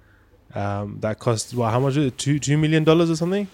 [0.53, 2.17] um, that cost well, how much is it?
[2.17, 3.47] Two two million dollars or something?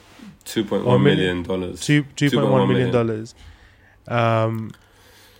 [0.46, 1.82] Two point one million- million dollars.
[1.82, 3.36] Two two point one million dollars.
[4.08, 4.72] Um,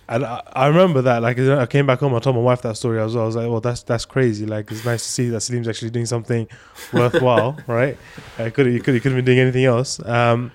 [0.08, 1.22] and I, I remember that.
[1.22, 3.24] Like I came back home, I told my wife that story as well.
[3.24, 4.46] I was like, "Well, that's that's crazy.
[4.46, 6.46] Like it's nice to see that Salim's actually doing something
[6.92, 7.96] worthwhile, right?
[8.38, 10.52] Uh, could he could he could have been doing anything else." Um,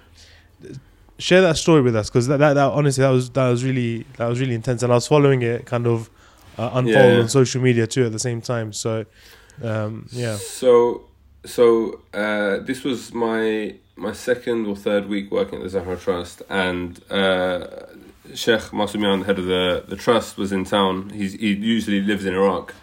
[1.17, 4.05] share that story with us because that, that that honestly that was that was really
[4.17, 6.09] that was really intense, and I was following it kind of
[6.57, 7.19] uh, unfold Yeah, yeah.
[7.21, 8.73] on social media too at the same time.
[8.73, 9.05] So,
[9.63, 11.03] um, yeah, So
[11.45, 16.41] so uh, this was my my second or third week working at the Zahra Trust,
[16.49, 17.67] and uh,
[18.35, 21.09] Sheikh Masumian, the head of the the trust, was in town.
[21.09, 22.73] He's, he usually lives in Iraq,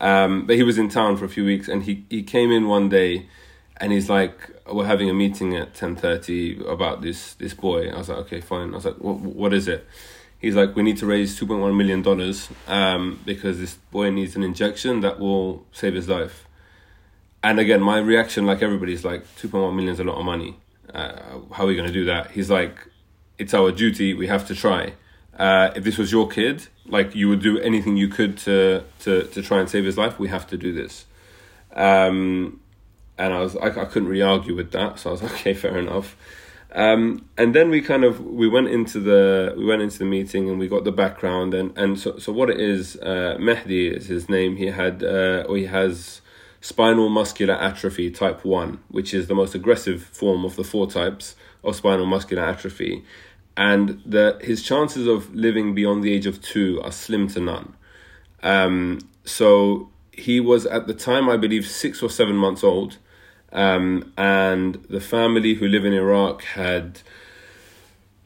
[0.00, 2.68] um, but he was in town for a few weeks, and he he came in
[2.68, 3.26] one day,
[3.78, 4.34] and he's like,
[4.70, 8.40] "We're having a meeting at ten thirty about this this boy." I was like, "Okay,
[8.40, 9.86] fine." I was like, "What what is it?"
[10.38, 14.10] He's like, "We need to raise two point one million dollars um, because this boy
[14.10, 16.46] needs an injection that will save his life."
[17.42, 20.24] And again, my reaction, like everybody's, like two point one million is a lot of
[20.24, 20.56] money.
[20.92, 22.32] Uh, how are we going to do that?
[22.32, 22.76] He's like,
[23.40, 24.14] it's our duty.
[24.14, 24.92] We have to try.
[25.36, 29.24] Uh, if this was your kid, like you would do anything you could to to
[29.24, 30.18] to try and save his life.
[30.18, 31.06] We have to do this.
[31.72, 32.60] Um,
[33.16, 35.78] and I was I, I couldn't really argue with that, so I was okay, fair
[35.78, 36.16] enough.
[36.72, 40.48] Um, and then we kind of we went into the we went into the meeting
[40.48, 44.06] and we got the background and and so so what it is uh, Mehdi is
[44.06, 44.56] his name.
[44.56, 46.20] He had uh, or he has
[46.60, 51.34] spinal muscular atrophy type 1, which is the most aggressive form of the four types
[51.64, 53.04] of spinal muscular atrophy.
[53.56, 57.74] And that his chances of living beyond the age of two are slim to none.
[58.42, 62.98] Um, so he was at the time, I believe, six or seven months old.
[63.52, 67.00] Um, and the family who live in Iraq had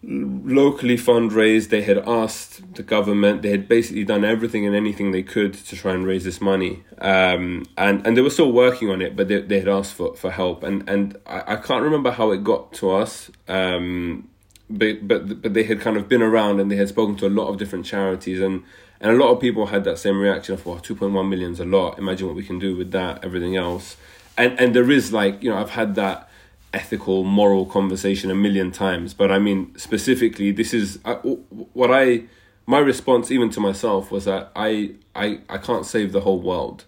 [0.07, 1.71] locally fundraised.
[1.71, 3.43] They had asked the government.
[3.43, 6.85] They had basically done everything and anything they could to try and raise this money.
[6.99, 10.15] Um, and and they were still working on it, but they, they had asked for,
[10.15, 10.63] for help.
[10.63, 13.31] And and I, I can't remember how it got to us.
[13.49, 14.29] Um,
[14.71, 17.29] but but but they had kind of been around and they had spoken to a
[17.29, 18.63] lot of different charities and.
[19.01, 21.67] And a lot of people had that same reaction of, well, 2.1 million is a
[21.67, 21.99] lot.
[21.99, 23.99] Imagine what we can do with that, everything else.
[24.39, 26.31] And and there is like, you know, I've had that
[26.75, 32.25] ethical moral conversation a million times but i mean specifically this is I, what i
[32.67, 36.85] my response even to myself was that i i, I can't save the whole world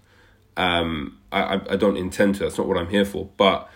[0.57, 3.71] um I i don't intend to that's not what i'm here for but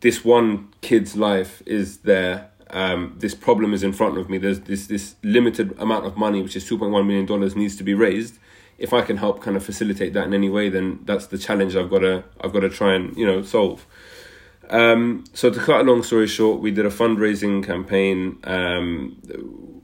[0.00, 4.60] this one kid's life is there um this problem is in front of me there's
[4.60, 8.38] this this limited amount of money which is 2.1 million dollars needs to be raised
[8.78, 11.76] if i can help kind of facilitate that in any way then that's the challenge
[11.76, 13.86] i've got to i've got to try and you know solve
[14.70, 18.38] um, so to cut a long story short, we did a fundraising campaign.
[18.44, 19.82] Um,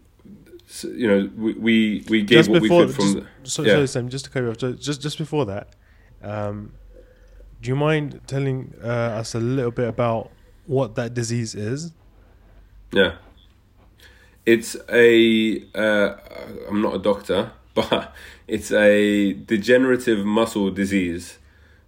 [0.67, 3.05] so, you know, we we, we gave just what before, we could from.
[3.05, 3.75] just, the, so, yeah.
[3.75, 5.69] sorry, Sam, just to cut you off, just just before that,
[6.23, 6.75] um,
[7.63, 10.31] do you mind telling uh, us a little bit about
[10.67, 11.93] what that disease is?
[12.93, 13.17] Yeah.
[14.47, 15.65] It's a.
[15.75, 16.17] Uh,
[16.69, 18.15] I'm not a doctor, but
[18.47, 21.39] it's a degenerative muscle disease.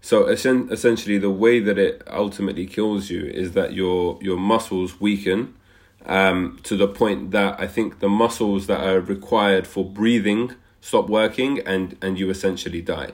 [0.00, 5.00] So essen- essentially, the way that it ultimately kills you is that your your muscles
[5.00, 5.54] weaken
[6.06, 11.09] um, to the point that I think the muscles that are required for breathing stop
[11.09, 13.11] working, and and you essentially die.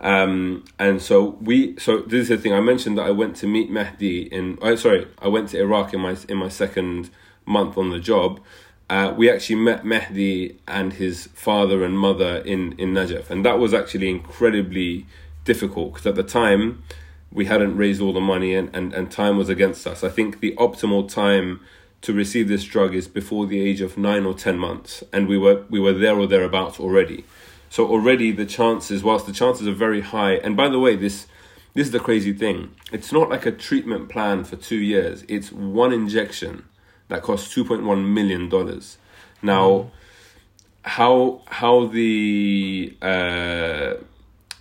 [0.00, 2.54] Um, and so we, so this is the thing.
[2.54, 4.58] I mentioned that I went to meet Mehdi in.
[4.62, 7.10] Oh, sorry, I went to Iraq in my in my second
[7.44, 8.40] month on the job.
[8.88, 13.58] Uh, we actually met Mehdi and his father and mother in in Najaf, and that
[13.58, 15.06] was actually incredibly
[15.44, 16.82] difficult because at the time
[17.32, 20.02] we hadn't raised all the money and, and, and time was against us.
[20.02, 21.60] I think the optimal time
[22.02, 25.36] to receive this drug is before the age of nine or ten months, and we
[25.36, 27.24] were we were there or thereabouts already.
[27.70, 31.26] So already the chances, whilst the chances are very high, and by the way, this
[31.72, 32.74] this is the crazy thing.
[32.92, 35.24] It's not like a treatment plan for two years.
[35.28, 36.64] It's one injection
[37.08, 38.98] that costs two point one million dollars.
[39.40, 39.92] Now,
[40.82, 43.94] how how the uh,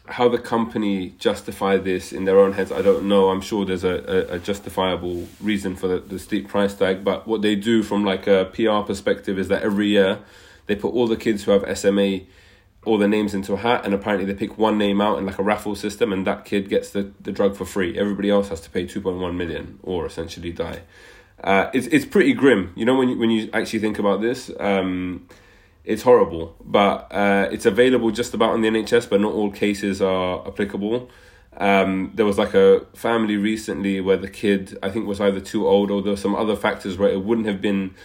[0.06, 3.30] how the company justify this in their own heads, I don't know.
[3.30, 7.28] I'm sure there's a, a, a justifiable reason for the, the steep price tag, but
[7.28, 10.20] what they do from like a PR perspective is that every year
[10.68, 12.22] they put all the kids who have SMA
[12.86, 15.38] all their names into a hat and apparently they pick one name out in like
[15.38, 17.98] a raffle system and that kid gets the, the drug for free.
[17.98, 20.82] Everybody else has to pay 2.1 million or essentially die.
[21.44, 22.96] Uh, it's it's pretty grim, you know.
[22.96, 25.28] When you, when you actually think about this, um,
[25.86, 26.56] it's horrible.
[26.64, 31.10] But uh, it's available just about on the NHS, but not all cases are applicable.
[31.58, 35.68] Um, there was like a family recently where the kid, I think, was either too
[35.68, 37.96] old or there were some other factors where it wouldn't have been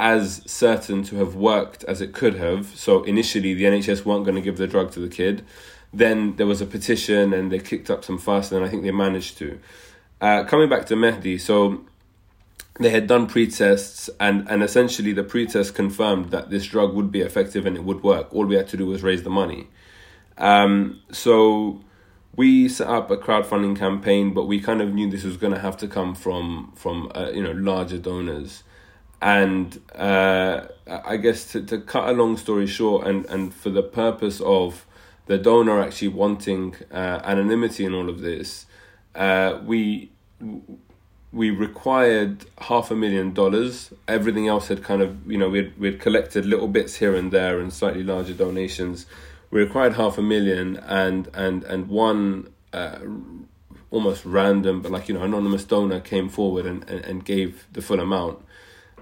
[0.00, 2.66] as certain to have worked as it could have.
[2.74, 5.44] So initially, the NHS weren't going to give the drug to the kid.
[5.92, 8.90] Then there was a petition and they kicked up some fuss, and I think they
[8.90, 9.60] managed to.
[10.20, 11.84] Uh, coming back to Mehdi, so
[12.78, 17.20] they had done pre-tests and, and essentially the pre-test confirmed that this drug would be
[17.20, 18.32] effective and it would work.
[18.32, 19.68] All we had to do was raise the money.
[20.38, 21.80] Um, so
[22.36, 25.60] we set up a crowdfunding campaign, but we kind of knew this was going to
[25.60, 28.62] have to come from from uh, you know larger donors.
[29.22, 33.82] And uh, I guess to, to cut a long story short, and, and for the
[33.82, 34.86] purpose of
[35.26, 38.66] the donor actually wanting uh, anonymity in all of this,
[39.14, 40.10] uh, we
[41.32, 43.92] we required half a million dollars.
[44.08, 47.60] Everything else had kind of, you know, we'd, we'd collected little bits here and there
[47.60, 49.06] and slightly larger donations.
[49.50, 52.98] We required half a million and, and, and one uh,
[53.92, 57.82] almost random, but like, you know, anonymous donor came forward and, and, and gave the
[57.82, 58.44] full amount.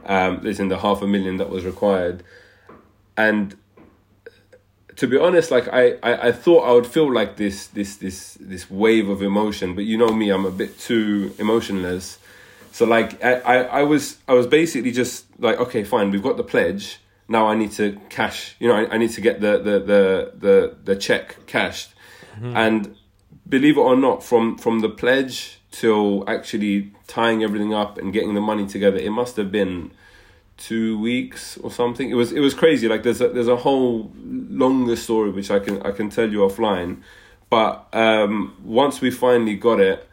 [0.07, 2.23] Um, there's in the half a million that was required.
[3.17, 3.57] And
[4.97, 8.37] to be honest, like I, I, I thought I would feel like this this this
[8.41, 12.19] this wave of emotion, but you know me, I'm a bit too emotionless.
[12.73, 16.37] So like I, I, I was I was basically just like, okay, fine, we've got
[16.37, 16.99] the pledge.
[17.29, 18.57] Now I need to cash.
[18.59, 21.95] You know, I, I need to get the the the the, the check cashed.
[22.35, 22.57] Mm-hmm.
[22.57, 22.97] And
[23.49, 28.35] believe it or not, from from the pledge till actually tying everything up and getting
[28.35, 29.91] the money together, it must have been
[30.57, 32.11] two weeks or something.
[32.11, 32.89] It was it was crazy.
[32.89, 36.41] Like there's a, there's a whole longer story which I can I can tell you
[36.41, 37.03] offline.
[37.51, 40.07] But um, once we finally got it,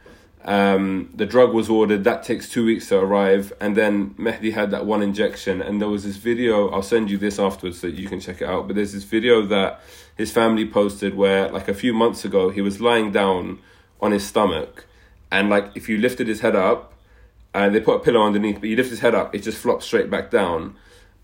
[0.46, 2.04] um, the drug was ordered.
[2.04, 5.62] That takes two weeks to arrive, and then Mehdi had that one injection.
[5.62, 6.70] And there was this video.
[6.70, 8.68] I'll send you this afterwards so you can check it out.
[8.68, 9.82] But there's this video that
[10.16, 13.60] his family posted where, like a few months ago, he was lying down
[14.00, 14.86] on his stomach,
[15.32, 16.94] and like if you lifted his head up,
[17.54, 19.86] and they put a pillow underneath, but he lifts his head up, it just flops
[19.86, 20.76] straight back down.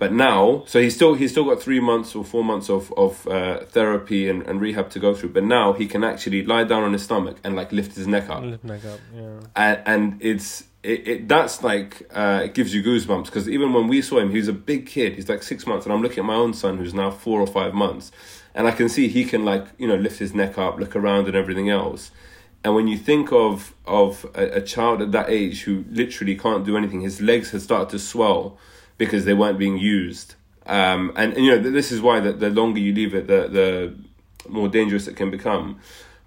[0.02, 3.28] But now, so he's still he's still got three months or four months of of
[3.28, 5.30] uh, therapy and, and rehab to go through.
[5.30, 8.28] But now he can actually lie down on his stomach and like lift his neck
[8.28, 8.42] up.
[8.42, 9.40] Lift neck up, yeah.
[9.56, 13.88] And and it's it, it that's like uh, it gives you goosebumps because even when
[13.88, 15.14] we saw him, he was a big kid.
[15.14, 17.46] He's like six months, and I'm looking at my own son who's now four or
[17.46, 18.12] five months,
[18.56, 21.28] and I can see he can like you know lift his neck up, look around,
[21.28, 22.10] and everything else.
[22.64, 26.64] And when you think of of a, a, child at that age who literally can't
[26.64, 28.58] do anything, his legs had started to swell
[28.98, 30.36] because they weren't being used.
[30.68, 33.48] Um, and, and, you know this is why the, the longer you leave it, the
[33.48, 33.96] the
[34.48, 35.80] more dangerous it can become.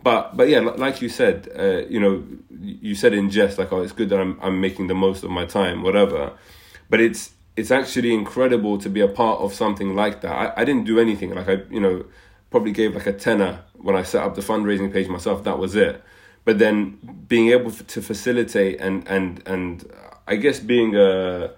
[0.03, 2.25] But but yeah, like you said, uh, you know,
[2.61, 5.31] you said in jest like, oh, it's good that I'm I'm making the most of
[5.31, 6.33] my time, whatever.
[6.90, 10.33] But it's it's actually incredible to be a part of something like that.
[10.33, 11.33] I, I didn't do anything.
[11.33, 12.05] Like I you know
[12.51, 15.44] probably gave like a tenner when I set up the fundraising page myself.
[15.44, 16.03] That was it
[16.44, 19.90] but then being able to facilitate and and and
[20.26, 21.52] I guess being uh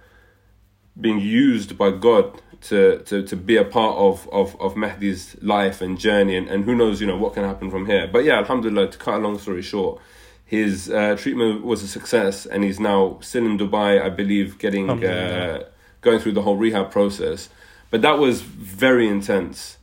[1.00, 5.80] being used by God to to to be a part of of of Mehdi's life
[5.80, 8.06] and journey and, and who knows you know what can happen from here.
[8.06, 10.00] But yeah alhamdulillah to cut a long story short
[10.46, 14.88] his uh, treatment was a success and he's now still in Dubai I believe getting
[14.88, 15.64] uh,
[16.00, 17.48] going through the whole rehab process.
[17.90, 19.76] But that was very intense.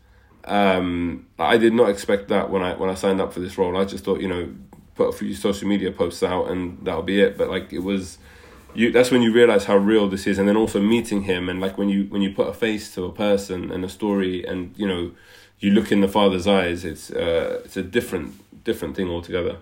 [0.45, 3.77] Um, I did not expect that when I when I signed up for this role.
[3.77, 4.53] I just thought you know
[4.95, 7.37] put a few social media posts out and that'll be it.
[7.37, 8.17] But like it was,
[8.73, 11.59] you that's when you realize how real this is, and then also meeting him and
[11.59, 14.73] like when you when you put a face to a person and a story, and
[14.77, 15.11] you know,
[15.59, 19.57] you look in the father's eyes, it's uh, it's a different different thing altogether.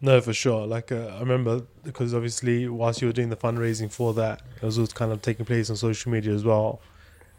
[0.00, 0.66] No, for sure.
[0.66, 4.62] Like uh, I remember because obviously whilst you were doing the fundraising for that, it
[4.62, 6.80] was all kind of taking place on social media as well.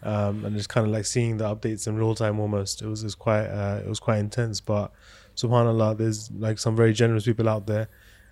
[0.03, 2.81] Um, and just kind of like seeing the updates in real time almost.
[2.81, 4.91] It was, it was quite uh, it was quite intense, but
[5.37, 7.87] subhanallah, there's like some very generous people out there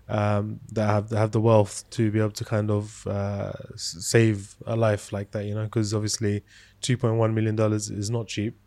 [0.09, 4.55] um, that have that have the wealth to be able to kind of uh, save
[4.65, 6.43] a life like that, you know, because obviously,
[6.81, 8.57] two point one million dollars is not cheap,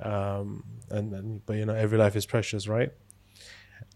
[0.00, 2.92] um, and, and, but you know every life is precious, right?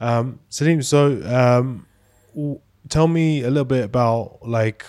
[0.01, 1.87] Um, Salim, so um,
[2.35, 4.85] w- tell me a little bit about like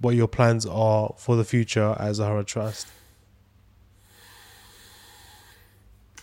[0.00, 2.88] what your plans are for the future as Zahra Trust.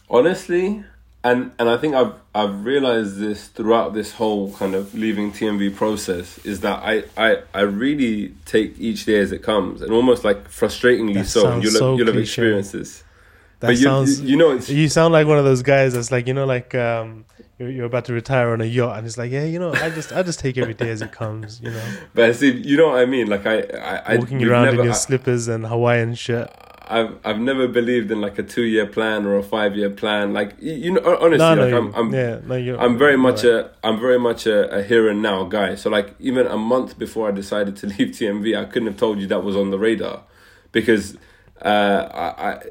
[0.09, 0.83] Honestly,
[1.25, 5.75] and and I think I've I've realized this throughout this whole kind of leaving TMV
[5.75, 10.23] process is that I I, I really take each day as it comes and almost
[10.23, 11.57] like frustratingly that so.
[11.57, 13.03] you'll so have, you'll have experiences.
[13.59, 16.27] That but sounds you, you know you sound like one of those guys that's like
[16.27, 17.25] you know like um
[17.57, 19.89] you're, you're about to retire on a yacht and it's like yeah you know I
[19.89, 21.83] just I just take every day as it comes you know?
[22.13, 23.27] But see you know what I mean?
[23.27, 26.51] Like I I walking I, around never, in your I, slippers and Hawaiian shirt
[26.87, 30.33] I've I've never believed in like a two year plan or a five year plan.
[30.33, 33.65] Like you, know, honestly, No, like I'm, I'm yeah, no, I'm very much right.
[33.65, 35.75] a I'm very much a, a here and now guy.
[35.75, 39.19] So like even a month before I decided to leave TMV, I couldn't have told
[39.19, 40.23] you that was on the radar
[40.71, 41.17] because
[41.61, 42.47] uh, I.
[42.49, 42.61] I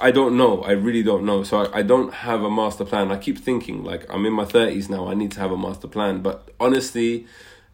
[0.00, 0.62] I don't know.
[0.62, 1.42] I really don't know.
[1.42, 3.12] So I, I don't have a master plan.
[3.12, 5.08] I keep thinking like I'm in my thirties now.
[5.08, 6.22] I need to have a master plan.
[6.22, 7.26] But honestly,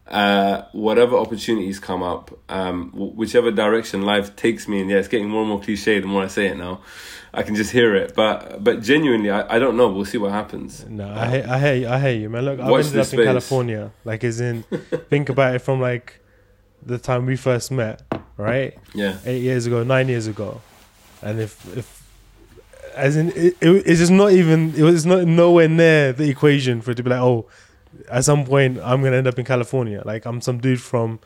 [0.07, 5.29] uh, whatever opportunities come up, um, whichever direction life takes me, and yeah, it's getting
[5.29, 6.81] more and more cliche the more I say it now.
[7.33, 8.15] I can just hear it.
[8.15, 9.89] But but genuinely, I, I don't know.
[9.89, 10.85] We'll see what happens.
[10.85, 11.87] No, I hear, I hear you.
[11.87, 12.45] I hear you, man.
[12.45, 13.23] Look, I ended up this in.
[13.23, 13.91] California.
[14.05, 14.63] Like, as in,
[15.09, 16.21] think about it from like
[16.81, 18.03] the time we first met,
[18.37, 18.77] right?
[18.93, 19.17] Yeah.
[19.25, 20.61] Eight years ago, nine years ago,
[21.21, 22.07] and if if
[22.95, 26.81] as in it, it, it's just not even it was not nowhere near the equation
[26.81, 27.47] for it to be like, oh,
[28.09, 30.01] at some point I'm gonna end up in California.
[30.05, 31.19] Like I'm some dude from.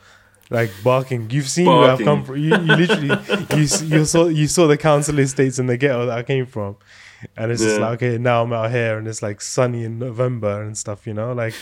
[0.52, 2.34] Like barking, you've seen where I've come from.
[2.34, 3.06] You, you literally,
[3.54, 6.74] you you saw you saw the council estates in the ghetto that I came from,
[7.36, 10.60] and it's just like okay, now I'm out here and it's like sunny in November
[10.64, 11.54] and stuff, you know, like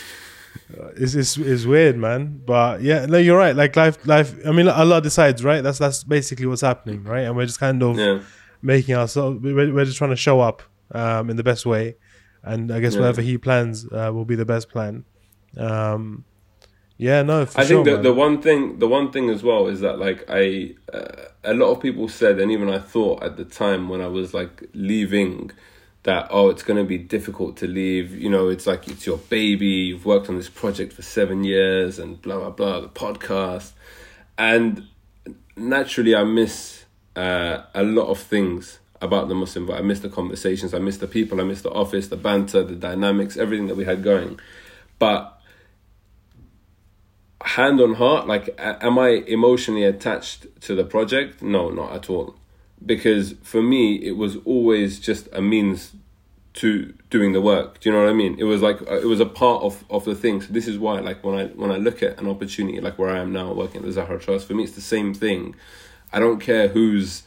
[0.75, 2.41] uh, it's it's, it's weird, man.
[2.43, 3.55] But yeah, no, you're right.
[3.55, 4.33] Like life, life.
[4.43, 5.61] I mean, Allah decides, right?
[5.61, 7.25] That's that's basically what's happening, right?
[7.25, 8.21] And we're just kind of Yeah.
[8.63, 9.39] making ourselves.
[9.39, 10.63] We're, we're just trying to show up
[10.95, 11.95] um, in the best way,
[12.43, 13.01] and I guess Yeah.
[13.01, 15.05] whatever He plans uh, will be the best plan.
[15.57, 16.25] Um,
[16.97, 17.77] yeah, no, for I sure.
[17.77, 18.03] think the, man.
[18.03, 21.71] the one thing the one thing as well is that like I uh, a lot
[21.71, 25.51] of people said and even I thought at the time when I was like leaving
[26.03, 29.17] that oh it's going to be difficult to leave you know it's like it's your
[29.17, 33.71] baby you've worked on this project for 7 years and blah blah blah the podcast
[34.37, 34.83] and
[35.55, 36.85] naturally I miss
[37.15, 40.97] uh, a lot of things about the Muslim but I miss the conversations I miss
[40.97, 44.39] the people I miss the office the banter the dynamics everything that we had going
[44.97, 45.39] but
[47.43, 51.41] hand on heart, like, am I emotionally attached to the project?
[51.41, 52.35] No, not at all.
[52.85, 55.93] Because for me, it was always just a means
[56.53, 57.79] to doing the work.
[57.79, 58.35] Do you know what I mean?
[58.39, 60.41] It was like uh, it was a part of of the thing.
[60.41, 63.09] So this is why, like, when I when I look at an opportunity, like where
[63.09, 65.55] I am now, working at the Zahra Trust, for me, it's the same thing.
[66.11, 67.23] I don't care whose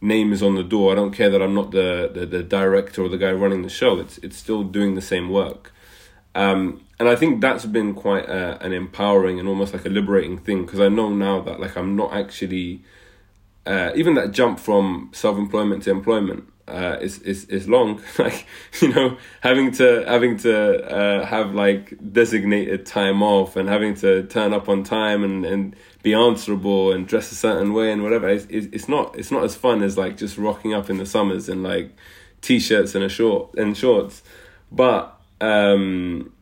[0.00, 0.92] name is on the door.
[0.92, 3.68] I don't care that I'm not the the, the director or the guy running the
[3.68, 3.98] show.
[3.98, 5.72] It's it's still doing the same work.
[6.34, 10.38] Um, and I think that's been quite a, an empowering and almost like a liberating
[10.38, 12.82] thing because I know now that like I'm not actually
[13.64, 18.02] uh, even that jump from self employment to employment uh, is is is long.
[18.18, 18.46] like
[18.80, 24.24] you know, having to having to uh, have like designated time off and having to
[24.24, 28.28] turn up on time and, and be answerable and dress a certain way and whatever.
[28.28, 31.48] It's, it's not it's not as fun as like just rocking up in the summers
[31.48, 31.94] in like
[32.40, 34.22] t-shirts and a short and shorts,
[34.70, 35.18] but.
[35.40, 36.32] um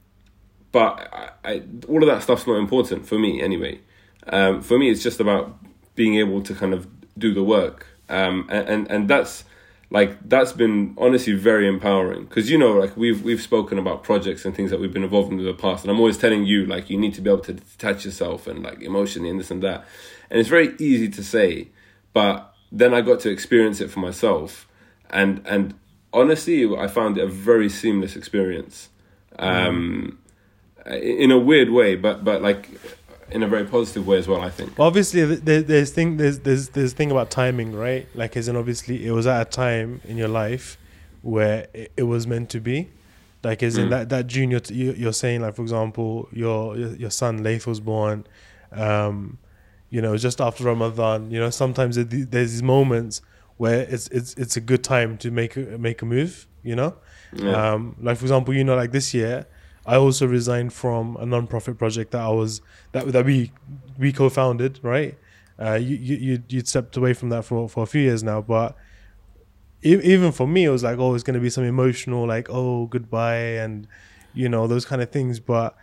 [0.75, 3.79] but I, I, all of that stuff's not important for me anyway.
[4.27, 5.57] Um, for me, it's just about
[5.95, 9.45] being able to kind of do the work, um, and, and and that's
[9.91, 12.25] like that's been honestly very empowering.
[12.25, 15.33] Because you know like we've we've spoken about projects and things that we've been involved
[15.33, 17.43] in in the past, and I'm always telling you like you need to be able
[17.43, 19.85] to detach yourself and like emotionally and this and that,
[20.31, 21.69] and it's very easy to say,
[22.13, 24.69] but then I got to experience it for myself,
[25.11, 25.75] and and
[26.13, 28.89] honestly, I found it a very seamless experience.
[29.37, 30.19] Um,
[30.87, 32.69] in a weird way, but but like
[33.31, 34.41] in a very positive way as well.
[34.41, 34.79] I think.
[34.79, 38.07] Well, obviously, th- there, there's thing there's there's there's thing about timing, right?
[38.15, 40.77] Like, as in, obviously, it was at a time in your life
[41.23, 42.89] where it, it was meant to be.
[43.43, 43.91] Like, as in Mm.
[43.91, 47.81] that that junior, t- you, you're saying, like, for example, your your, son Laith was
[47.81, 48.27] born.
[48.73, 49.39] Um,
[49.91, 51.31] you know, just after Ramadan.
[51.31, 53.23] You know, sometimes there- there's these moments
[53.57, 56.47] where it's it's it's a good time to make a, make a move.
[56.63, 56.95] You know,
[57.35, 57.73] Yeah.
[57.75, 59.47] um, like for example, you know, like this year,
[59.87, 62.61] I also resigned from a non-profit project that I was
[62.93, 63.53] that that we
[63.99, 65.17] we co-founded, right?
[65.61, 68.41] Uh, you you you you'd stepped away from that for for a few years now,
[68.41, 68.77] but
[69.83, 73.37] even for me, it was like, oh, it's gonna be some emotional, like, oh, goodbye,
[73.37, 73.87] and
[74.33, 75.41] you know those kind of things.
[75.41, 75.77] But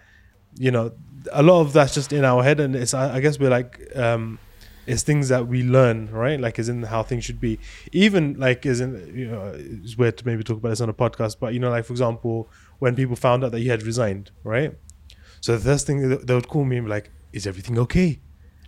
[0.57, 0.91] you know,
[1.31, 3.79] a lot of that's just in our head, and it's I guess we're like.
[3.95, 4.39] um
[4.87, 6.39] it's things that we learn, right?
[6.39, 7.59] Like, is in how things should be.
[7.91, 11.37] Even like, in, you know, it's weird to maybe talk about this on a podcast,
[11.39, 12.49] but you know, like for example,
[12.81, 14.73] when people found out that you had resigned, right?
[15.39, 18.19] So the first thing they they would call me and be like, "Is everything okay?"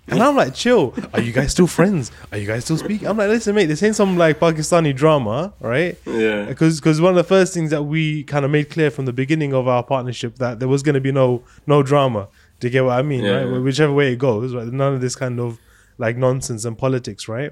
[0.07, 0.93] And I'm like, "Chill.
[1.13, 2.11] Are you guys still friends?
[2.31, 5.53] Are you guys still speaking?" I'm like, "Listen, mate, this ain't some like Pakistani drama,
[5.59, 6.45] right?" Yeah.
[6.45, 9.13] Because because one of the first things that we kind of made clear from the
[9.13, 12.27] beginning of our partnership that there was going to be no no drama.
[12.59, 13.23] Do you get what I mean?
[13.23, 13.47] Yeah, right?
[13.47, 13.59] yeah.
[13.59, 14.67] Whichever way it goes, right?
[14.67, 15.57] None of this kind of
[15.97, 17.51] like nonsense and politics, right?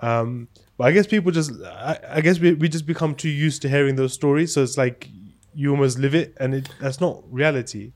[0.00, 3.62] Um, but I guess people just, I, I guess we, we just become too used
[3.62, 4.52] to hearing those stories.
[4.52, 5.08] So it's like
[5.54, 7.92] you almost live it, and it that's not reality.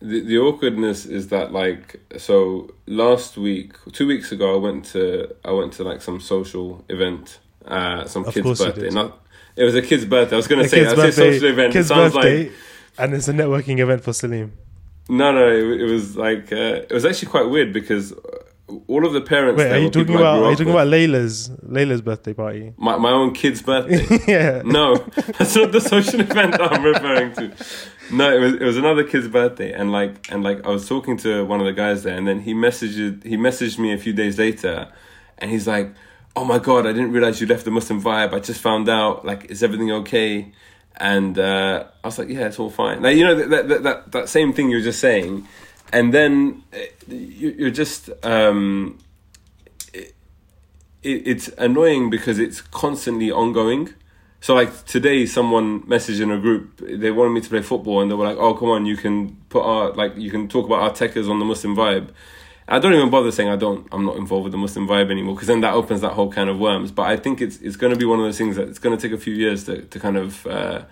[0.00, 5.34] the, the awkwardness is that like so last week two weeks ago I went to
[5.44, 9.18] I went to like some social event uh some Of kid's birthday not
[9.56, 11.72] it was a kid's birthday I was gonna A say I say social event it
[11.72, 12.52] kid's sounds birthday, like
[12.98, 14.52] and it's a networking event for Salim.
[15.08, 16.56] no no it, it was like uh,
[16.88, 18.12] it was actually quite weird because
[18.86, 20.42] all of the parents Wait, are you talking about?
[20.42, 20.82] Are you talking with.
[20.82, 22.74] about Layla's Layla's birthday party?
[22.76, 24.62] my, my own kid's birthday yeah.
[24.64, 27.52] no, that's not the social event that I'm referring to.
[28.12, 31.16] No, it was it was another kid's birthday, and like and like I was talking
[31.18, 34.12] to one of the guys there, and then he messaged he messaged me a few
[34.12, 34.88] days later,
[35.38, 35.92] and he's like,
[36.36, 38.32] "Oh my god, I didn't realize you left the Muslim vibe.
[38.32, 39.24] I just found out.
[39.24, 40.52] Like, is everything okay?"
[40.96, 44.12] And uh, I was like, "Yeah, it's all fine." Like you know that that that,
[44.12, 45.46] that same thing you were just saying,
[45.92, 46.78] and then uh,
[47.08, 48.10] you, you're just.
[48.24, 48.98] Um,
[51.02, 53.94] it, it's annoying because it's constantly ongoing.
[54.40, 56.78] So like today, someone messaged in a group.
[56.78, 59.36] They wanted me to play football, and they were like, "Oh, come on, you can
[59.48, 62.10] put our like you can talk about our techers on the Muslim vibe."
[62.70, 63.88] I don't even bother saying I don't.
[63.90, 66.48] I'm not involved with the Muslim vibe anymore because then that opens that whole can
[66.48, 66.92] of worms.
[66.92, 68.96] But I think it's it's going to be one of those things that it's going
[68.96, 70.82] to take a few years to to kind of uh,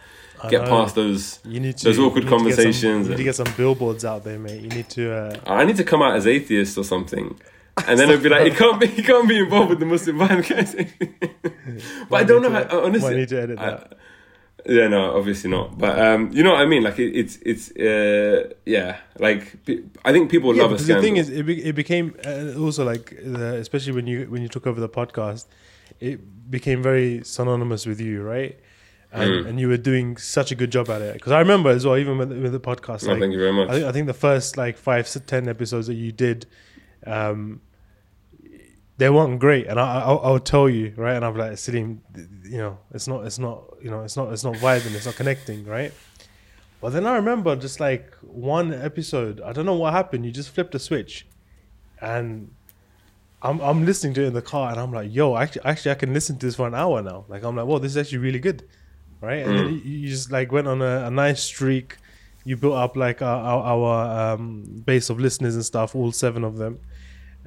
[0.42, 0.68] I get know.
[0.70, 1.38] past those.
[1.44, 1.84] You need to.
[1.84, 4.62] Those awkward you to some- conversations You need to get some billboards out there, mate.
[4.62, 5.12] You need to.
[5.12, 7.38] Uh, I need to come out as atheist or something.
[7.86, 10.16] And then it'd be like, he can't be, he can't be involved with the Muslim
[10.18, 10.74] guys.
[12.10, 13.10] but I don't know might how, to- honestly.
[13.10, 13.98] might need to edit I- that.
[14.66, 15.76] yeah, no, obviously not.
[15.78, 16.82] But um, you know what I mean?
[16.82, 18.96] Like it, it's it's uh, yeah.
[19.18, 21.74] Like pe- I think people yeah, love a because the thing is, it, be, it
[21.74, 25.46] became uh, also like, uh, especially when you when you took over the podcast,
[26.00, 28.58] it became very synonymous with you, right?
[29.18, 29.46] And, Mm.
[29.48, 31.14] and you were doing such a good job at it.
[31.14, 33.52] Because I remember as well, even with, with the podcast, No, like, thank you very
[33.52, 33.68] much.
[33.70, 36.44] I think, I think the first like five to ten episodes that you did,
[37.06, 37.60] um,
[38.98, 42.00] they weren't great, and I, I I'll tell you right, and I'm like sitting,
[42.44, 45.16] you know, it's not it's not you know it's not it's not vibing, it's not
[45.16, 45.92] connecting, right?
[46.80, 50.24] But then I remember just like one episode, I don't know what happened.
[50.26, 51.26] You just flipped a switch,
[52.00, 52.50] and
[53.42, 55.96] I'm I'm listening to it in the car, and I'm like, yo, actually actually I
[55.96, 57.26] can listen to this for an hour now.
[57.28, 58.64] Like I'm like, whoa, this is actually really good,
[59.20, 59.46] right?
[59.46, 61.96] And then you, you just like went on a, a nice streak.
[62.44, 66.44] You built up like our, our, our um, base of listeners and stuff, all seven
[66.44, 66.78] of them.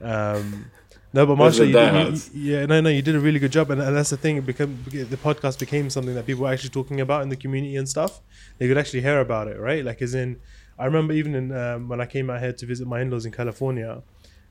[0.02, 0.66] Um,
[1.12, 3.72] no, but mashallah, you did, you, yeah, no, no, you did a really good job,
[3.72, 4.38] and, and that's the thing.
[4.38, 7.78] It became the podcast became something that people were actually talking about in the community
[7.78, 8.22] and stuff.
[8.60, 9.84] They could actually hear about it, right?
[9.84, 10.40] Like, as in,
[10.78, 13.32] I remember even in um, when I came out here to visit my in-laws in
[13.32, 14.04] California,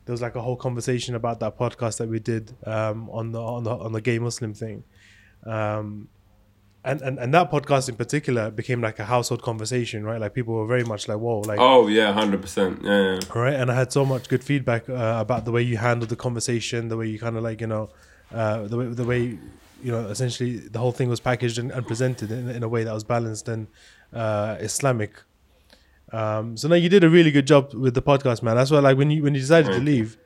[0.05, 3.41] there was like a whole conversation about that podcast that we did um, on the
[3.41, 4.83] on the on the gay Muslim thing.
[5.47, 6.09] Um,
[6.85, 10.21] and, and, and that podcast in particular became like a household conversation, right?
[10.21, 12.81] Like people were very much like, "Whoa!" Like, oh yeah, hundred percent.
[12.83, 13.21] Yeah, yeah.
[13.35, 16.17] right and i had so much good feedback uh, about the way you handled the
[16.17, 17.91] conversation the way you kind of like you know
[18.33, 19.21] uh, the way the way
[19.83, 22.85] you know essentially the whole thing was packaged and, and presented in, in a way
[22.85, 23.67] that was balanced and
[24.13, 25.23] uh, islamic
[26.13, 28.79] um, so now you did a really good job with the podcast man that's why
[28.79, 30.17] like when you when you decided to leave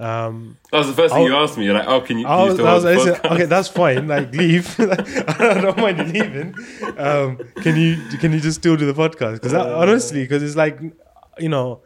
[0.00, 1.64] um, That was the first thing I'll- you asked me.
[1.66, 2.24] You're like, oh, can you?
[2.26, 4.08] Can you still was, the said, okay, that's fine.
[4.08, 4.74] Like, leave.
[4.80, 6.54] I don't mind you leaving.
[6.96, 9.34] Um, can you can you just still do the podcast?
[9.34, 10.78] Because honestly, because it's like,
[11.38, 11.82] you know,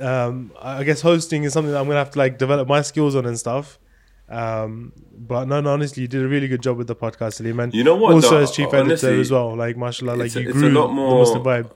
[0.00, 3.14] um, I guess hosting is something that I'm gonna have to like develop my skills
[3.14, 3.78] on and stuff.
[4.28, 7.60] Um, but no, no, honestly, you did a really good job with the podcast, Salim.
[7.60, 8.36] And You know what, Also though?
[8.38, 9.54] as chief editor as well.
[9.54, 11.70] Like, mashallah, like you it's a grew lot the more- Muslim vibe.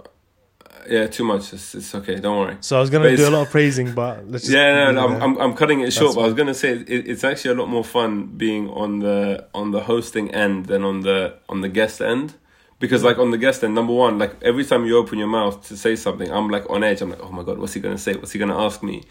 [0.89, 1.53] Yeah, too much.
[1.53, 2.17] It's, it's okay.
[2.17, 2.57] Don't worry.
[2.61, 4.93] So I was gonna But do a lot of praising, but let's just Yeah, no,
[4.93, 5.23] no, I'm.
[5.23, 7.69] I'm I'm cutting it short, but I was gonna say it, it's actually a lot
[7.69, 12.01] more fun being on the on the hosting end than on the on the guest
[12.01, 12.35] end.
[12.81, 15.67] Because like on the guest end, number one, like every time you open your mouth
[15.69, 17.01] to say something, I'm like on edge.
[17.03, 18.15] I'm like, oh my god, what's he gonna say?
[18.15, 19.03] What's he gonna ask me?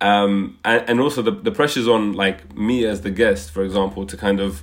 [0.00, 4.06] Um, and, and also the the pressure's on like me as the guest, for example,
[4.06, 4.62] to kind of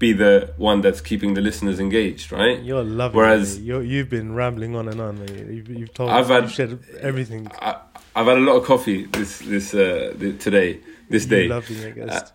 [0.00, 2.58] be the one that's keeping the listeners engaged, right?
[2.60, 3.62] You're loving Whereas- it.
[3.62, 5.20] You're, you've been rambling on and on.
[5.20, 5.30] mate.
[5.56, 7.46] You've, you've told, I've had- you've everything.
[7.62, 7.76] I,
[8.16, 11.44] I've had a lot of coffee this this uh, th- today, this day.
[11.44, 12.32] You love being a guest.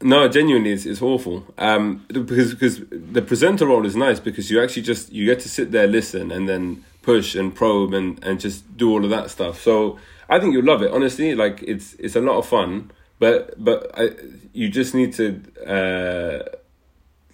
[0.00, 1.44] No, genuinely, it's, it's awful.
[1.58, 5.48] Um, because because the presenter role is nice because you actually just you get to
[5.48, 9.30] sit there, listen, and then push and probe and, and just do all of that
[9.30, 9.60] stuff.
[9.60, 9.98] So
[10.28, 10.90] I think you'll love it.
[10.92, 12.90] Honestly, like it's it's a lot of fun.
[13.18, 14.10] But but I,
[14.52, 15.26] you just need to
[15.66, 16.56] uh,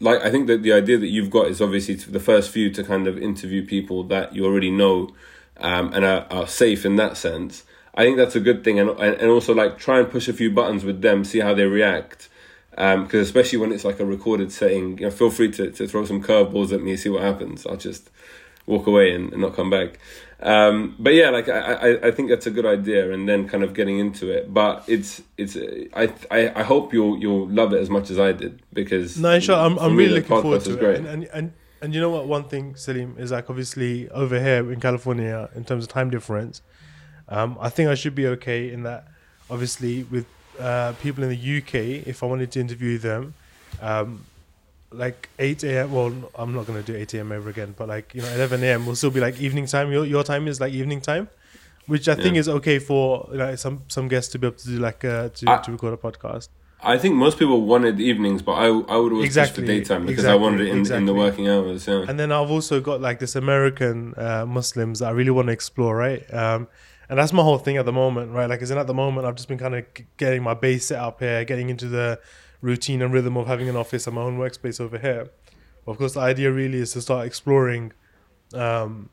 [0.00, 2.84] like I think that the idea that you've got is obviously the first few to
[2.84, 5.14] kind of interview people that you already know
[5.56, 7.64] um, and are, are safe in that sense.
[7.94, 10.50] I think that's a good thing, and and also like try and push a few
[10.50, 12.28] buttons with them, see how they react.
[12.70, 16.04] Because especially when it's like a recorded setting, you know, feel free to, to throw
[16.04, 17.66] some curveballs at me, see what happens.
[17.66, 18.08] I'll just
[18.66, 19.98] walk away and, and not come back.
[20.40, 23.64] Um, but yeah, like I, I, I think that's a good idea, and then kind
[23.64, 24.52] of getting into it.
[24.52, 25.56] But it's it's
[25.94, 29.32] I I, I hope you'll you'll love it as much as I did because No,
[29.32, 30.98] inshallah, I'm, I'm really looking forward to it.
[30.98, 32.26] And, and, and And you know what?
[32.26, 36.62] One thing, Salim, is like obviously over here in California, in terms of time difference,
[37.28, 39.06] um, I think I should be okay in that.
[39.50, 40.26] Obviously, with
[40.58, 43.34] uh, people in the UK, if I wanted to interview them,
[43.80, 44.24] um,
[44.90, 45.92] like 8 a.m.
[45.92, 47.32] Well, I'm not gonna do 8 a.m.
[47.32, 48.86] ever again, but like you know 11 a.m.
[48.86, 49.92] will still be like evening time.
[49.92, 51.28] Your your time is like evening time,
[51.86, 54.78] which I think is okay for like some some guests to be able to do
[54.78, 56.48] like uh, to I- to record a podcast.
[56.80, 60.06] I think most people wanted evenings, but I I would always Exactly, push for daytime
[60.06, 61.88] because I wanted it in, in the working hours.
[61.88, 62.04] Yeah.
[62.08, 65.52] And then I've also got like this American uh, Muslims that I really want to
[65.52, 66.22] explore, right?
[66.32, 66.68] Um,
[67.08, 68.48] and that's my whole thing at the moment, right?
[68.48, 69.86] Like, as in at the moment, I've just been kind of
[70.18, 72.20] getting my base set up here, getting into the
[72.60, 75.30] routine and rhythm of having an office and my own workspace over here.
[75.86, 77.92] Of course, the idea really is to start exploring
[78.54, 79.10] um,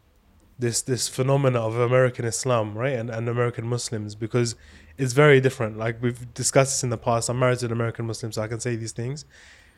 [0.58, 4.56] this this phenomena of American Islam, right, and, and American Muslims because
[4.98, 5.78] it's very different.
[5.78, 7.30] Like we've discussed this in the past.
[7.30, 9.26] I'm married to an American Muslim, so I can say these things.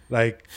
[0.09, 0.47] Like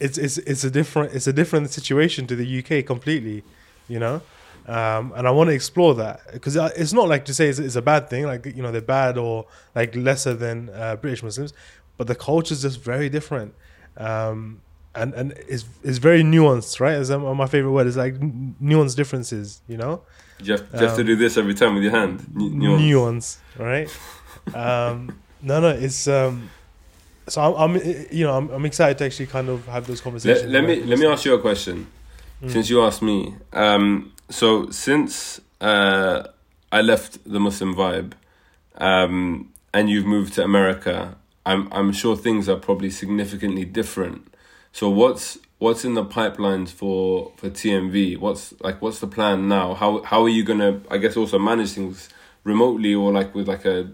[0.00, 3.44] it's it's it's a different it's a different situation to the UK completely,
[3.88, 4.22] you know.
[4.68, 7.76] Um, and I want to explore that because it's not like to say it's, it's
[7.76, 9.46] a bad thing, like you know they're bad or
[9.76, 11.52] like lesser than uh, British Muslims,
[11.96, 13.54] but the culture is just very different,
[13.96, 14.60] um,
[14.94, 16.94] and and it's it's very nuanced, right?
[16.94, 18.14] As um, my favorite word is like
[18.60, 20.02] nuanced differences, you know
[20.42, 22.26] You have, you have to Um, do this every time with your hand.
[22.34, 22.80] Nuance.
[22.82, 23.88] nuance, right?
[24.54, 26.50] um, no, no, it's um,
[27.28, 30.50] so I'm, I'm you know I'm, I'm excited to actually kind of have those conversations.
[30.52, 31.86] Let, let me let me ask you a question.
[32.42, 32.50] Mm.
[32.50, 36.24] Since you asked me, um, so since uh,
[36.70, 38.12] I left the Muslim vibe,
[38.76, 41.16] um, and you've moved to America,
[41.46, 44.34] I'm I'm sure things are probably significantly different.
[44.72, 48.18] So what's what's in the pipelines for for TMV?
[48.18, 49.74] What's like what's the plan now?
[49.74, 52.08] How how are you gonna I guess also manage things
[52.44, 53.88] remotely or like with like a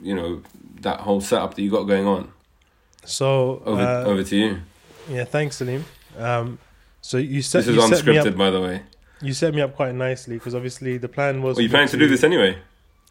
[0.00, 0.42] you know
[0.82, 2.30] that whole setup that you got going on?
[3.04, 4.60] So Over uh, over to you.
[5.08, 5.84] yeah, thanks, Salim.
[6.18, 6.58] Um,
[7.00, 8.36] so you set This is you set me unscripted, up.
[8.36, 8.82] by the way.
[9.20, 11.58] You set me up quite nicely because obviously the plan was.
[11.58, 12.58] Are you planning to do this anyway?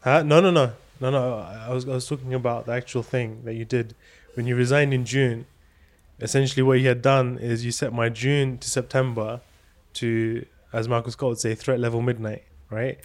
[0.02, 0.22] Huh?
[0.22, 0.72] No, no, no,
[1.02, 1.38] no, no.
[1.68, 3.94] I was I was talking about the actual thing that you did
[4.34, 5.46] when you resigned in June.
[6.20, 9.40] Essentially, what you had done is you set my June to September
[9.94, 12.98] to, as Michael Scott would say, threat level midnight, right?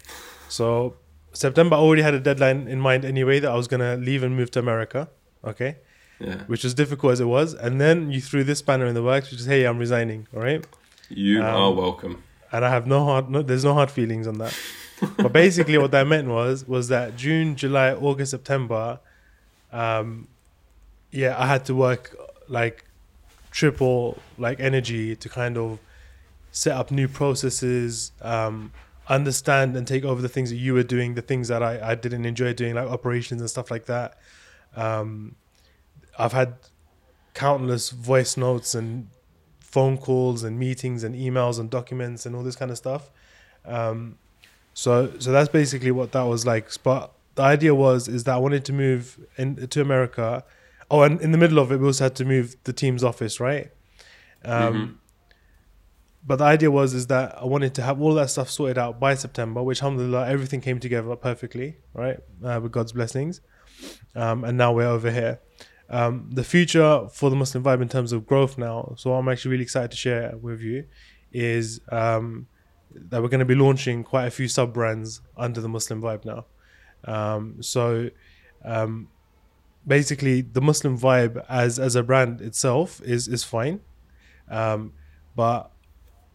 [0.48, 0.94] So
[1.32, 4.36] September I already had a deadline in mind anyway that I was gonna leave and
[4.36, 5.08] move to America.
[5.44, 5.76] Okay,
[6.20, 6.42] Yeah.
[6.46, 9.30] which was difficult as it was, and then you threw this banner in the works,
[9.30, 10.64] which is, "Hey, I'm resigning." All right
[11.10, 12.22] You Um, are welcome.
[12.52, 14.54] and I have no hard, no, there's no hard feelings on that.
[15.16, 19.00] But basically, what that meant was was that June, July, August, September,
[19.72, 20.28] um,
[21.10, 22.16] yeah, I had to work
[22.48, 22.84] like
[23.50, 25.78] triple like energy to kind of
[26.52, 28.72] set up new processes, um,
[29.08, 31.94] understand and take over the things that you were doing, the things that I, I
[31.94, 34.18] didn't enjoy doing, like operations and stuff like that.
[34.76, 35.36] Um,
[36.18, 36.54] I've had
[37.34, 39.08] countless voice notes and
[39.60, 43.10] phone calls and meetings and emails and documents and all this kind of stuff.
[43.64, 44.18] Um,
[44.82, 46.66] so so that's basically what that was like.
[46.82, 47.04] But
[47.34, 49.02] the idea was is that I wanted to move
[49.36, 50.44] in to America.
[50.90, 53.34] Oh, and in the middle of it, we also had to move the team's office,
[53.40, 53.66] right?
[54.44, 54.94] Um, Mhm.
[56.28, 58.94] But the idea was is that I wanted to have all that stuff sorted out
[59.00, 62.18] by September, which alhamdulillah everything came together perfectly, right?
[62.44, 63.40] Uh, with God's blessings.
[64.22, 65.34] Um, and now we're over here.
[65.90, 69.52] Um, the future for the Muslim vibe in terms of growth now, so I'm actually
[69.52, 70.78] really excited to share with you,
[71.32, 72.46] is um,
[72.94, 76.24] that we're going to be launching quite a few sub brands under the Muslim vibe
[76.24, 76.44] now.
[77.04, 78.10] Um, so
[78.64, 79.08] um,
[79.86, 83.80] basically, the Muslim vibe as as a brand itself is is fine,
[84.50, 84.92] um,
[85.36, 85.70] but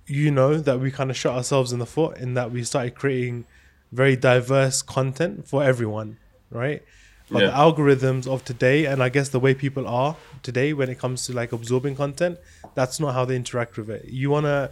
[0.06, 2.94] you know that we kind of shot ourselves in the foot in that we started
[2.96, 3.46] creating
[3.92, 6.18] very diverse content for everyone,
[6.50, 6.84] right?
[7.32, 7.48] But Yeah.
[7.48, 11.26] the algorithms of today, and I guess the way people are today when it comes
[11.28, 12.38] to like absorbing content,
[12.76, 14.06] that's not how they interact with it.
[14.06, 14.72] You want to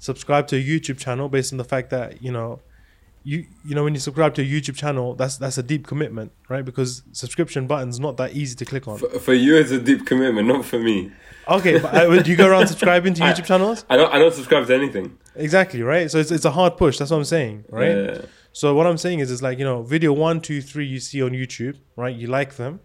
[0.00, 2.60] subscribe to a YouTube channel based on the fact that you know,
[3.22, 6.32] you you know when you subscribe to a YouTube channel, that's that's a deep commitment,
[6.48, 6.64] right?
[6.64, 8.98] Because subscription button's not that easy to click on.
[8.98, 11.12] For, for you, it's a deep commitment, not for me.
[11.48, 13.84] Okay, but uh, do you go around subscribing to I- YouTube channels?
[13.88, 14.12] I don't.
[14.12, 15.16] I don't subscribe to anything.
[15.36, 16.10] Exactly, right?
[16.10, 16.98] So it's it's a hard push.
[16.98, 17.96] That's what I'm saying, right?
[17.96, 18.22] Yeah.
[18.52, 21.22] So what I'm saying is, it's like you know, video one, two, three you see
[21.22, 22.14] on YouTube, right?
[22.14, 22.80] You like them,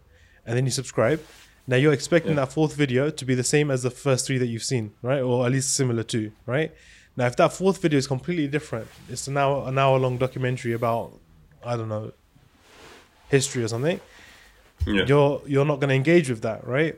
[0.45, 1.21] and then you subscribe.
[1.67, 2.41] Now you're expecting Yeah.
[2.45, 5.21] that fourth video to be the same as the first three that you've seen, right?
[5.21, 6.71] Or at least similar to, right?
[7.17, 10.73] Now if that fourth video is completely different, it's an hour an hour long documentary
[10.73, 11.13] about
[11.63, 12.11] I don't know
[13.29, 13.99] history or something.
[14.85, 15.05] Yeah.
[15.05, 16.95] You're you're not going to engage with that, right?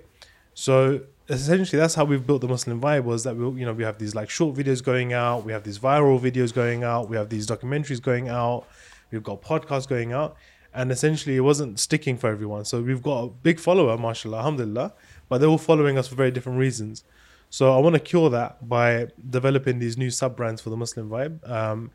[0.54, 3.84] So essentially that's how we've built the Muslim vibe was that we you know we
[3.84, 7.18] have these like short videos going out, we have these viral videos going out, we
[7.18, 8.66] have these documentaries going out,
[9.12, 10.36] we've got podcasts going out,
[10.74, 12.66] and essentially it wasn't sticking for everyone.
[12.66, 14.94] So we've got a big follower, mashallah, alhamdulillah,
[15.30, 17.04] but they're all following us for very different reasons.
[17.50, 21.10] So I want to cure that by developing these new sub brands for the Muslim
[21.10, 21.50] vibe.
[21.50, 21.92] Um,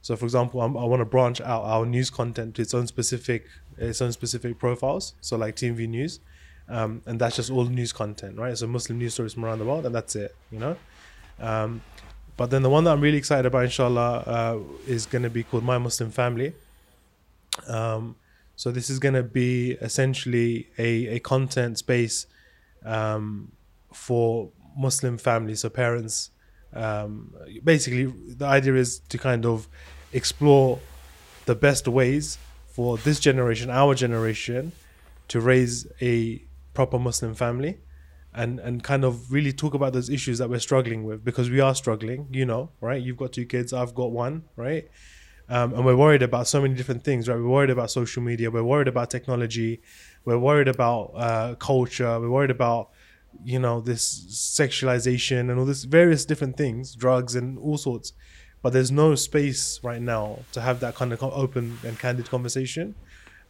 [0.00, 2.86] so, for example, I'm, i want to branch out our news content to its own
[2.86, 5.14] specific its own specific profiles.
[5.20, 6.20] So, like TMV News,
[6.68, 8.56] um, and that's just all news content, right?
[8.56, 10.76] So, Muslim news stories from around the world, and that's it, you know.
[11.40, 11.82] Um,
[12.36, 15.42] but then the one that I'm really excited about, inshallah, uh, is going to be
[15.42, 16.54] called My Muslim Family.
[17.66, 18.16] Um,
[18.56, 22.26] so this is going to be essentially a, a content space
[22.84, 23.52] um,
[23.92, 26.30] for Muslim families, so parents.
[26.72, 29.68] Um, basically, the idea is to kind of
[30.12, 30.78] explore
[31.46, 34.72] the best ways for this generation, our generation,
[35.28, 36.42] to raise a
[36.74, 37.78] proper Muslim family
[38.36, 41.58] and and kind of really talk about those issues that we're struggling with because we
[41.58, 44.88] are struggling you know right you've got two kids i've got one right
[45.48, 48.50] um, and we're worried about so many different things right we're worried about social media
[48.50, 49.80] we're worried about technology
[50.24, 52.90] we're worried about uh, culture we're worried about
[53.44, 54.24] you know this
[54.58, 58.12] sexualization and all this various different things drugs and all sorts
[58.62, 62.94] but there's no space right now to have that kind of open and candid conversation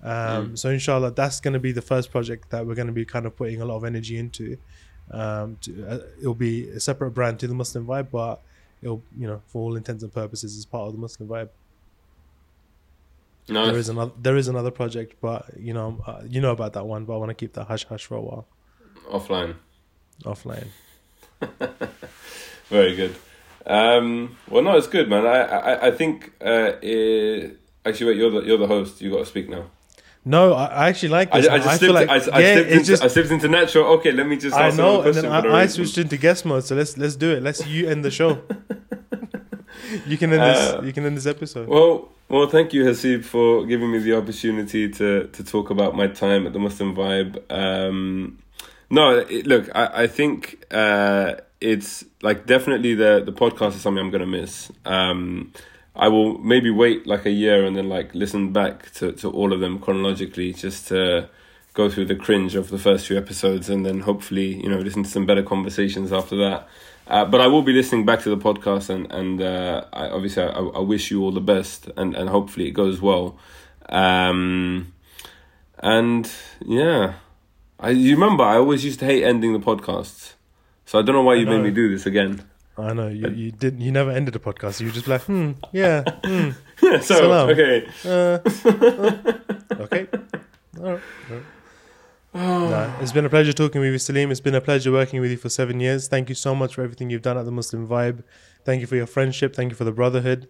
[0.03, 0.59] um, mm.
[0.59, 3.27] so inshallah that's going to be the first project that we're going to be kind
[3.27, 4.57] of putting a lot of energy into
[5.11, 8.41] um, to, uh, it'll be a separate brand to the muslim vibe but
[8.83, 11.49] it'll you know for all intents and purposes is part of the muslim vibe
[13.49, 14.13] no, there is another.
[14.21, 17.05] There is another project, but you know, uh, you know about that one.
[17.05, 18.47] But I want to keep that hush hush for a while.
[19.09, 19.57] Offline.
[20.25, 20.69] Offline.
[22.69, 23.15] Very good.
[23.67, 25.27] Um, well, no, it's good, man.
[25.27, 29.01] I I, I think uh, it, actually, wait, you're the you're the host.
[29.01, 29.67] You got to speak now.
[30.25, 31.47] No, I, actually like this.
[31.47, 33.49] I, I just I slipped, like, I, I, yeah, slipped into, just, I slipped into
[33.49, 33.87] natural.
[33.95, 34.57] Okay, let me just.
[34.57, 36.65] I know, and then I, I switched into guest mode.
[36.65, 37.45] So let's let's do it.
[37.45, 38.43] Let's you end the show.
[40.07, 40.73] you can end this.
[40.73, 41.69] Uh, you can end this episode.
[41.69, 46.09] Well, well, thank you, Hasib, for giving me the opportunity to to talk about my
[46.09, 47.41] time at the Muslim Vibe.
[47.49, 48.39] Um,
[48.91, 54.05] no, it, look, I, I think uh, it's like definitely the the podcast is something
[54.05, 54.71] I'm gonna miss.
[54.85, 55.53] Um,
[55.95, 59.53] I will maybe wait like a year and then like listen back to, to all
[59.53, 61.31] of them chronologically just to
[61.73, 65.03] go through the cringe of the first few episodes and then hopefully you know listen
[65.05, 66.69] to some better conversations after that.
[67.07, 70.43] Uh, but I will be listening back to the podcast and and uh, I, obviously
[70.43, 73.39] I, I wish you all the best and and hopefully it goes well.
[73.89, 74.93] Um,
[75.79, 76.31] and
[76.65, 77.15] yeah.
[77.79, 80.35] I you remember I always used to hate ending the podcasts,
[80.85, 82.43] so I don't know why you made me do this again.
[82.79, 83.81] I know you, you didn't.
[83.81, 84.81] You never ended a podcast.
[84.81, 86.51] You just like, hmm, yeah, hmm.
[86.79, 87.51] so Salam.
[87.51, 90.07] okay, uh, uh, okay,
[90.79, 91.01] all right.
[92.37, 94.31] No, it's been a pleasure talking with you, Salim.
[94.31, 96.07] It's been a pleasure working with you for seven years.
[96.07, 98.25] Thank you so much for everything you've done at the Muslim Vibe.
[98.63, 99.57] Thank you for your friendship.
[99.57, 100.47] Thank you for the brotherhood.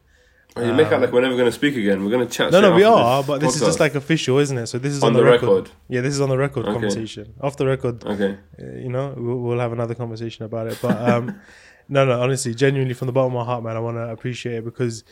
[0.57, 2.03] You make out like we're never going to speak again.
[2.03, 2.51] We're going to chat.
[2.51, 3.57] No, no, we are, but this podcast.
[3.57, 4.67] is just like official, isn't it?
[4.69, 5.71] So this is on, the, record.
[5.89, 6.73] Yeah, this is on the record okay.
[6.73, 7.35] conversation.
[7.43, 8.39] Off the record, okay.
[8.59, 10.79] Uh, you know, we'll, we'll, have another conversation about it.
[10.81, 11.41] But um,
[11.91, 14.55] no, no, honestly, genuinely, from the bottom of my heart, man, I want to appreciate
[14.55, 15.05] it because,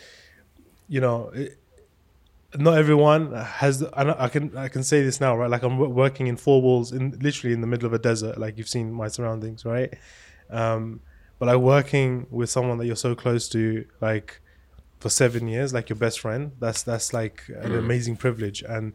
[0.89, 1.59] you know, it,
[2.57, 3.83] not everyone has.
[3.83, 5.51] I can I can say this now, right?
[5.51, 8.39] Like I'm working in four walls, in literally in the middle of a desert.
[8.39, 9.93] Like you've seen my surroundings, right?
[10.49, 11.01] Um,
[11.39, 14.41] but like working with someone that you're so close to, like
[15.05, 16.53] for seven years, like your best friend.
[16.61, 17.79] That's that's like an mm.
[17.79, 18.63] amazing privilege.
[18.63, 18.95] And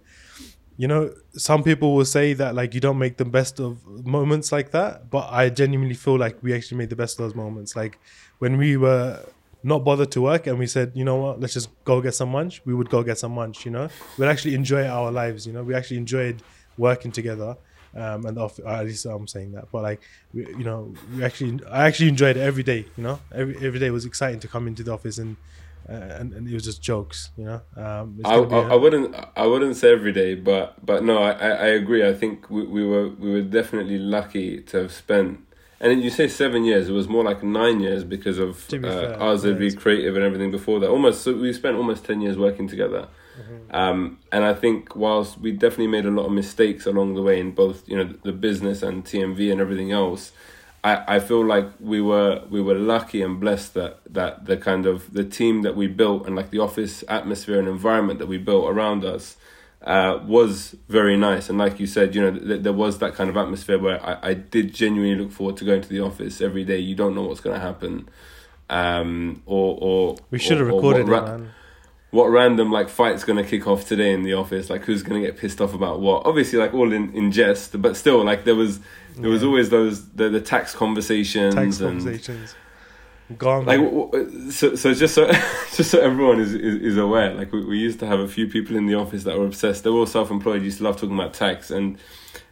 [0.76, 4.52] you know, some people will say that like you don't make the best of moments
[4.52, 7.76] like that, but I genuinely feel like we actually made the best of those moments.
[7.76, 8.00] Like
[8.40, 9.24] when we were
[9.62, 12.34] not bothered to work and we said, you know what, let's just go get some
[12.34, 12.60] lunch.
[12.66, 13.64] We would go get some lunch.
[13.64, 13.88] You know,
[14.18, 15.46] we'd actually enjoy our lives.
[15.46, 16.42] You know, we actually enjoyed
[16.76, 17.56] working together.
[17.96, 20.02] Um, and off, at least I'm saying that, but like,
[20.34, 22.86] we, you know, we actually, I actually enjoyed it every day.
[22.98, 25.38] You know, every every day was exciting to come into the office and
[25.90, 27.62] and, and, it was just jokes, you know.
[27.76, 32.08] Um, I, I, wouldn't I wouldn't say every day, but but no, I, I agree.
[32.08, 35.40] I think we, we were we were definitely lucky to have spent.
[35.82, 39.72] And you say seven years; it was more like nine years because of uh, RZV
[39.72, 40.90] yeah, Creative and everything before that.
[40.90, 43.08] Almost, so we spent almost ten years working together.
[43.40, 43.76] Mm-hmm.
[43.76, 47.40] Um, and I think whilst we definitely made a lot of mistakes along the way
[47.40, 50.34] in both, you know, the business and TMV and everything else,
[50.84, 54.86] I, I feel like we were we were lucky and blessed that that the kind
[54.86, 58.38] of the team that we built and like the office atmosphere and environment that we
[58.38, 59.36] built around us
[59.82, 61.50] uh, was very nice.
[61.50, 64.30] And like you said you know th- there was that kind of atmosphere where I,
[64.30, 66.80] I did genuinely look forward to going to the office every day.
[66.80, 68.08] You don't know what's going to happen
[68.70, 71.52] um, or or we should have recorded it man.
[72.12, 74.70] what random like fight's gonna kick off today in the office?
[74.70, 76.26] Like who's gonna get pissed off about what?
[76.26, 78.80] Obviously like all in, in jest but still like there was
[79.20, 79.34] there yeah.
[79.34, 82.56] was always those the, the tax conversations tax and, conversations.
[83.38, 83.66] Gone.
[83.66, 83.80] Like
[84.52, 85.32] so so just so
[85.76, 88.48] just so everyone is, is, is aware like we, we used to have a few
[88.48, 89.84] people in the office that were obsessed.
[89.84, 91.70] They were all self-employed used to love talking about tax.
[91.70, 91.98] And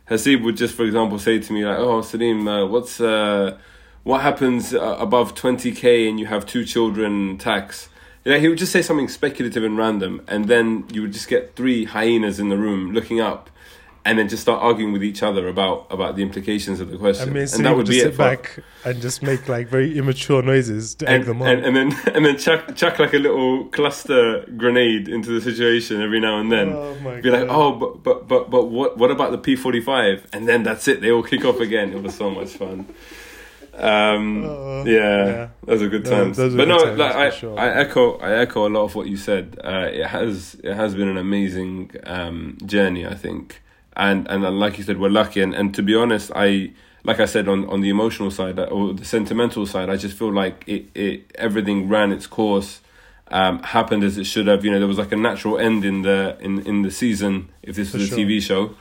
[0.09, 3.57] Hasib would just for example say to me like oh Salim uh, what's uh
[4.03, 7.89] what happens uh, above 20k and you have two children tax?
[8.23, 10.21] Yeah he would just say something speculative and random.
[10.27, 13.49] And then you would just get three hyenas in the room looking up
[14.07, 17.29] and then just start arguing with each other about about the implications of the question
[17.29, 19.47] I mean, so and that would just be it sit for- back and just make
[19.49, 21.47] like very immature noises to egg and, them on.
[21.49, 26.01] and, and then and then chuck chuck like a little cluster grenade into the situation
[26.01, 29.11] every now and then oh my be like, oh, but but but but what what
[29.11, 30.25] about the P forty five?
[30.33, 31.01] And then that's it.
[31.01, 31.91] They all kick off again.
[31.93, 32.85] It was so much fun.
[33.73, 35.47] Um, Uh, yeah, yeah.
[35.65, 36.39] those are good No, times.
[36.39, 37.59] are but no, times, like, I, sure.
[37.59, 39.59] I echo I echo a lot of what you said.
[39.63, 43.61] Uh, it has it has been an amazing um, journey, I think,
[43.97, 45.41] and and like you said, we're lucky.
[45.41, 46.71] And, and to be honest, I
[47.03, 50.17] like I said on, on the emotional side uh, or the sentimental side, I just
[50.17, 52.81] feel like it, it everything ran its course.
[53.29, 54.63] Um, happened as it should have.
[54.63, 57.49] You know, there was like a natural end in the in, in the season.
[57.61, 58.19] If this For was sure.
[58.19, 58.75] a TV show,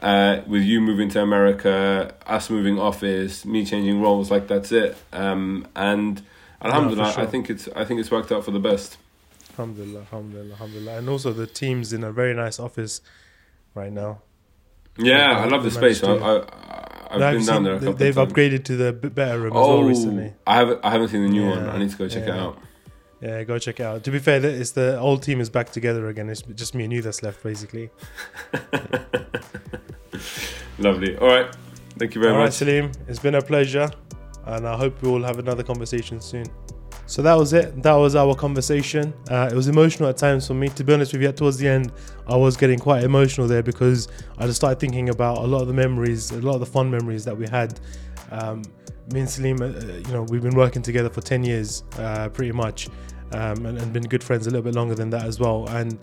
[0.00, 4.96] uh, with you moving to America, us moving office, me changing roles, like that's it.
[5.12, 6.22] Um, and
[6.62, 7.22] alhamdulillah, sure.
[7.22, 8.96] I think it's I think it's worked out for the best.
[9.50, 10.98] Alhamdulillah, alhamdulillah, alhamdulillah.
[10.98, 13.02] And also the team's in a very nice office
[13.74, 14.22] right now.
[14.98, 16.02] Yeah, I love the space.
[16.04, 16.44] I, I,
[17.10, 17.74] I've been down there.
[17.74, 18.32] A couple they've times.
[18.32, 20.32] upgraded to the better room as Oh, well recently.
[20.46, 21.68] I haven't I haven't seen the new one.
[21.68, 22.58] I need to go check it out.
[23.20, 24.04] Yeah, go check it out.
[24.04, 26.28] To be fair, it's the old team is back together again.
[26.28, 27.90] It's just me and you that's left, basically.
[30.78, 31.16] Lovely.
[31.18, 31.54] All right.
[31.98, 32.54] Thank you very All right, much.
[32.54, 33.88] Salim, it's been a pleasure,
[34.46, 36.46] and I hope we will have another conversation soon.
[37.06, 37.82] So that was it.
[37.82, 39.12] That was our conversation.
[39.30, 40.68] Uh, it was emotional at times for me.
[40.70, 41.92] To be honest with you, towards the end,
[42.26, 45.68] I was getting quite emotional there because I just started thinking about a lot of
[45.68, 47.78] the memories, a lot of the fun memories that we had.
[48.30, 48.62] Um,
[49.12, 52.52] me and Salim, uh, you know, we've been working together for 10 years, uh, pretty
[52.52, 52.88] much,
[53.32, 55.68] um, and, and been good friends a little bit longer than that as well.
[55.68, 55.98] And,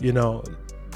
[0.00, 0.42] you know,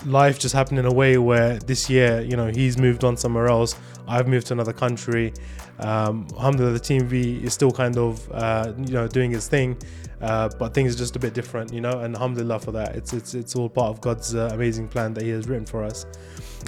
[0.05, 3.49] life just happened in a way where this year, you know, he's moved on somewhere
[3.49, 3.77] else.
[4.07, 5.33] I've moved to another country.
[5.79, 9.77] Um, alhamdulillah, the TMV is still kind of, uh, you know, doing its thing,
[10.21, 12.01] uh, but things are just a bit different, you know.
[12.01, 12.95] And alhamdulillah for that.
[12.97, 15.83] It's it's it's all part of God's uh, amazing plan that He has written for
[15.83, 16.07] us.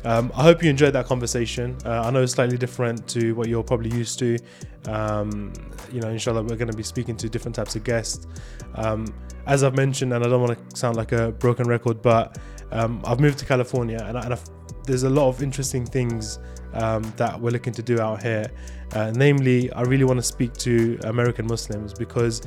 [0.05, 1.77] Um, I hope you enjoyed that conversation.
[1.85, 4.39] Uh, I know it's slightly different to what you're probably used to.
[4.87, 5.53] Um,
[5.93, 8.27] you know, inshallah, we're going to be speaking to different types of guests.
[8.75, 9.07] Um,
[9.47, 12.39] as I've mentioned, and I don't want to sound like a broken record, but
[12.73, 14.41] um, I've moved to California, and, I, and
[14.85, 16.39] there's a lot of interesting things
[16.75, 18.47] um, that we're looking to do out here.
[18.93, 22.43] Uh, namely, I really want to speak to American Muslims because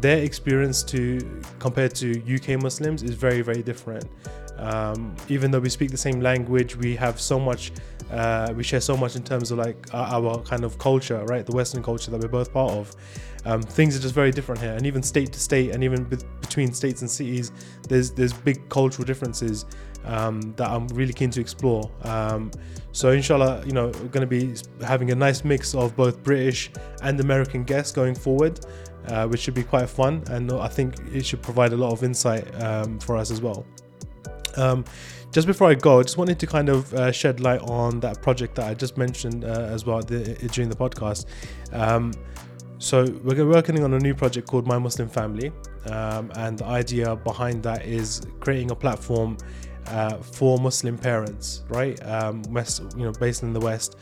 [0.00, 4.04] their experience to compared to UK Muslims is very very different.
[4.58, 7.72] Um, even though we speak the same language, we have so much,
[8.10, 11.44] uh, we share so much in terms of like our, our kind of culture, right?
[11.44, 12.94] The Western culture that we're both part of.
[13.46, 16.18] Um, things are just very different here, and even state to state, and even be-
[16.40, 17.52] between states and cities,
[17.88, 19.66] there's there's big cultural differences
[20.04, 21.90] um, that I'm really keen to explore.
[22.02, 22.50] Um,
[22.92, 26.70] so inshallah, you know, we're going to be having a nice mix of both British
[27.02, 28.60] and American guests going forward,
[29.08, 32.02] uh, which should be quite fun, and I think it should provide a lot of
[32.02, 33.64] insight um, for us as well.
[34.56, 34.84] Um,
[35.32, 38.22] just before I go, I just wanted to kind of uh, shed light on that
[38.22, 41.26] project that I just mentioned uh, as well the, during the podcast.
[41.72, 42.12] Um,
[42.78, 45.52] so we're working on a new project called My Muslim Family,
[45.90, 49.36] um, and the idea behind that is creating a platform
[49.86, 52.00] uh, for Muslim parents, right?
[52.06, 53.96] Um, West, you know, based in the West,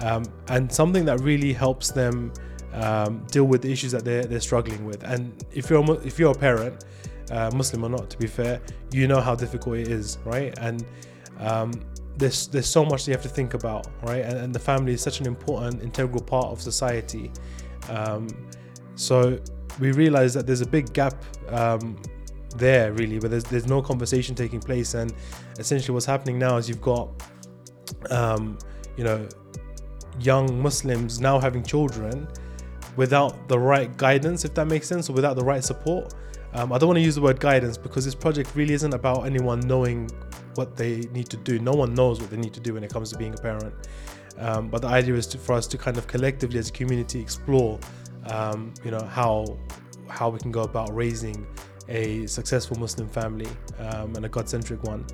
[0.00, 2.32] um, and something that really helps them
[2.74, 5.02] um, deal with the issues that they're, they're struggling with.
[5.02, 6.84] And if you're a if you're a parent,
[7.30, 8.60] uh, Muslim or not, to be fair,
[8.92, 10.56] you know how difficult it is, right?
[10.58, 10.84] And
[11.38, 11.72] um,
[12.16, 14.24] there's there's so much you have to think about, right?
[14.24, 17.30] And, and the family is such an important, integral part of society.
[17.88, 18.28] Um,
[18.94, 19.38] so
[19.80, 21.14] we realize that there's a big gap
[21.48, 22.00] um,
[22.56, 25.12] there, really, where there's there's no conversation taking place, and
[25.58, 27.08] essentially what's happening now is you've got,
[28.10, 28.58] um,
[28.96, 29.26] you know,
[30.20, 32.28] young Muslims now having children
[32.96, 36.14] without the right guidance, if that makes sense, or without the right support.
[36.54, 39.24] Um, I don't want to use the word guidance because this project really isn't about
[39.24, 40.10] anyone knowing
[40.54, 41.58] what they need to do.
[41.58, 43.74] No one knows what they need to do when it comes to being a parent.
[44.38, 47.20] Um, but the idea is to, for us to kind of collectively, as a community,
[47.20, 47.78] explore,
[48.26, 49.58] um, you know, how
[50.08, 51.46] how we can go about raising
[51.88, 55.06] a successful Muslim family um, and a God-centric one.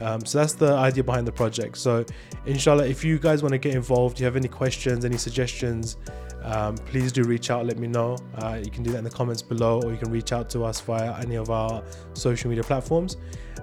[0.00, 1.76] Um, so that's the idea behind the project.
[1.76, 2.04] So,
[2.46, 5.98] inshallah, if you guys want to get involved, you have any questions, any suggestions,
[6.42, 7.66] um, please do reach out.
[7.66, 8.16] Let me know.
[8.36, 10.64] Uh, you can do that in the comments below, or you can reach out to
[10.64, 11.82] us via any of our
[12.14, 13.16] social media platforms.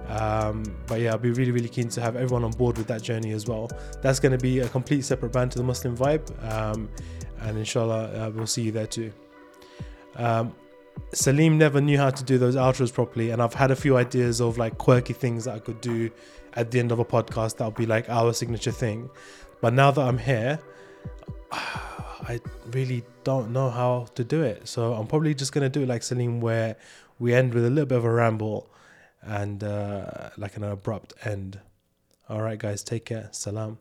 [0.08, 3.02] Um, but yeah, I'll be really, really keen to have everyone on board with that
[3.02, 3.70] journey as well.
[4.00, 6.88] That's going to be a complete separate band to the Muslim vibe, um,
[7.40, 9.12] and inshallah, uh, we'll see you there too.
[10.16, 10.54] Um,
[11.12, 14.40] Salim never knew how to do those outros properly, and I've had a few ideas
[14.40, 16.10] of like quirky things that I could do
[16.54, 19.10] at the end of a podcast that would be like our signature thing.
[19.60, 20.58] But now that I'm here,
[22.28, 22.40] I
[22.72, 24.68] really don't know how to do it.
[24.68, 26.76] So I'm probably just gonna do it like Salim, where
[27.18, 28.70] we end with a little bit of a ramble
[29.22, 31.60] and uh, like an abrupt end.
[32.28, 33.28] All right, guys, take care.
[33.32, 33.78] Salam.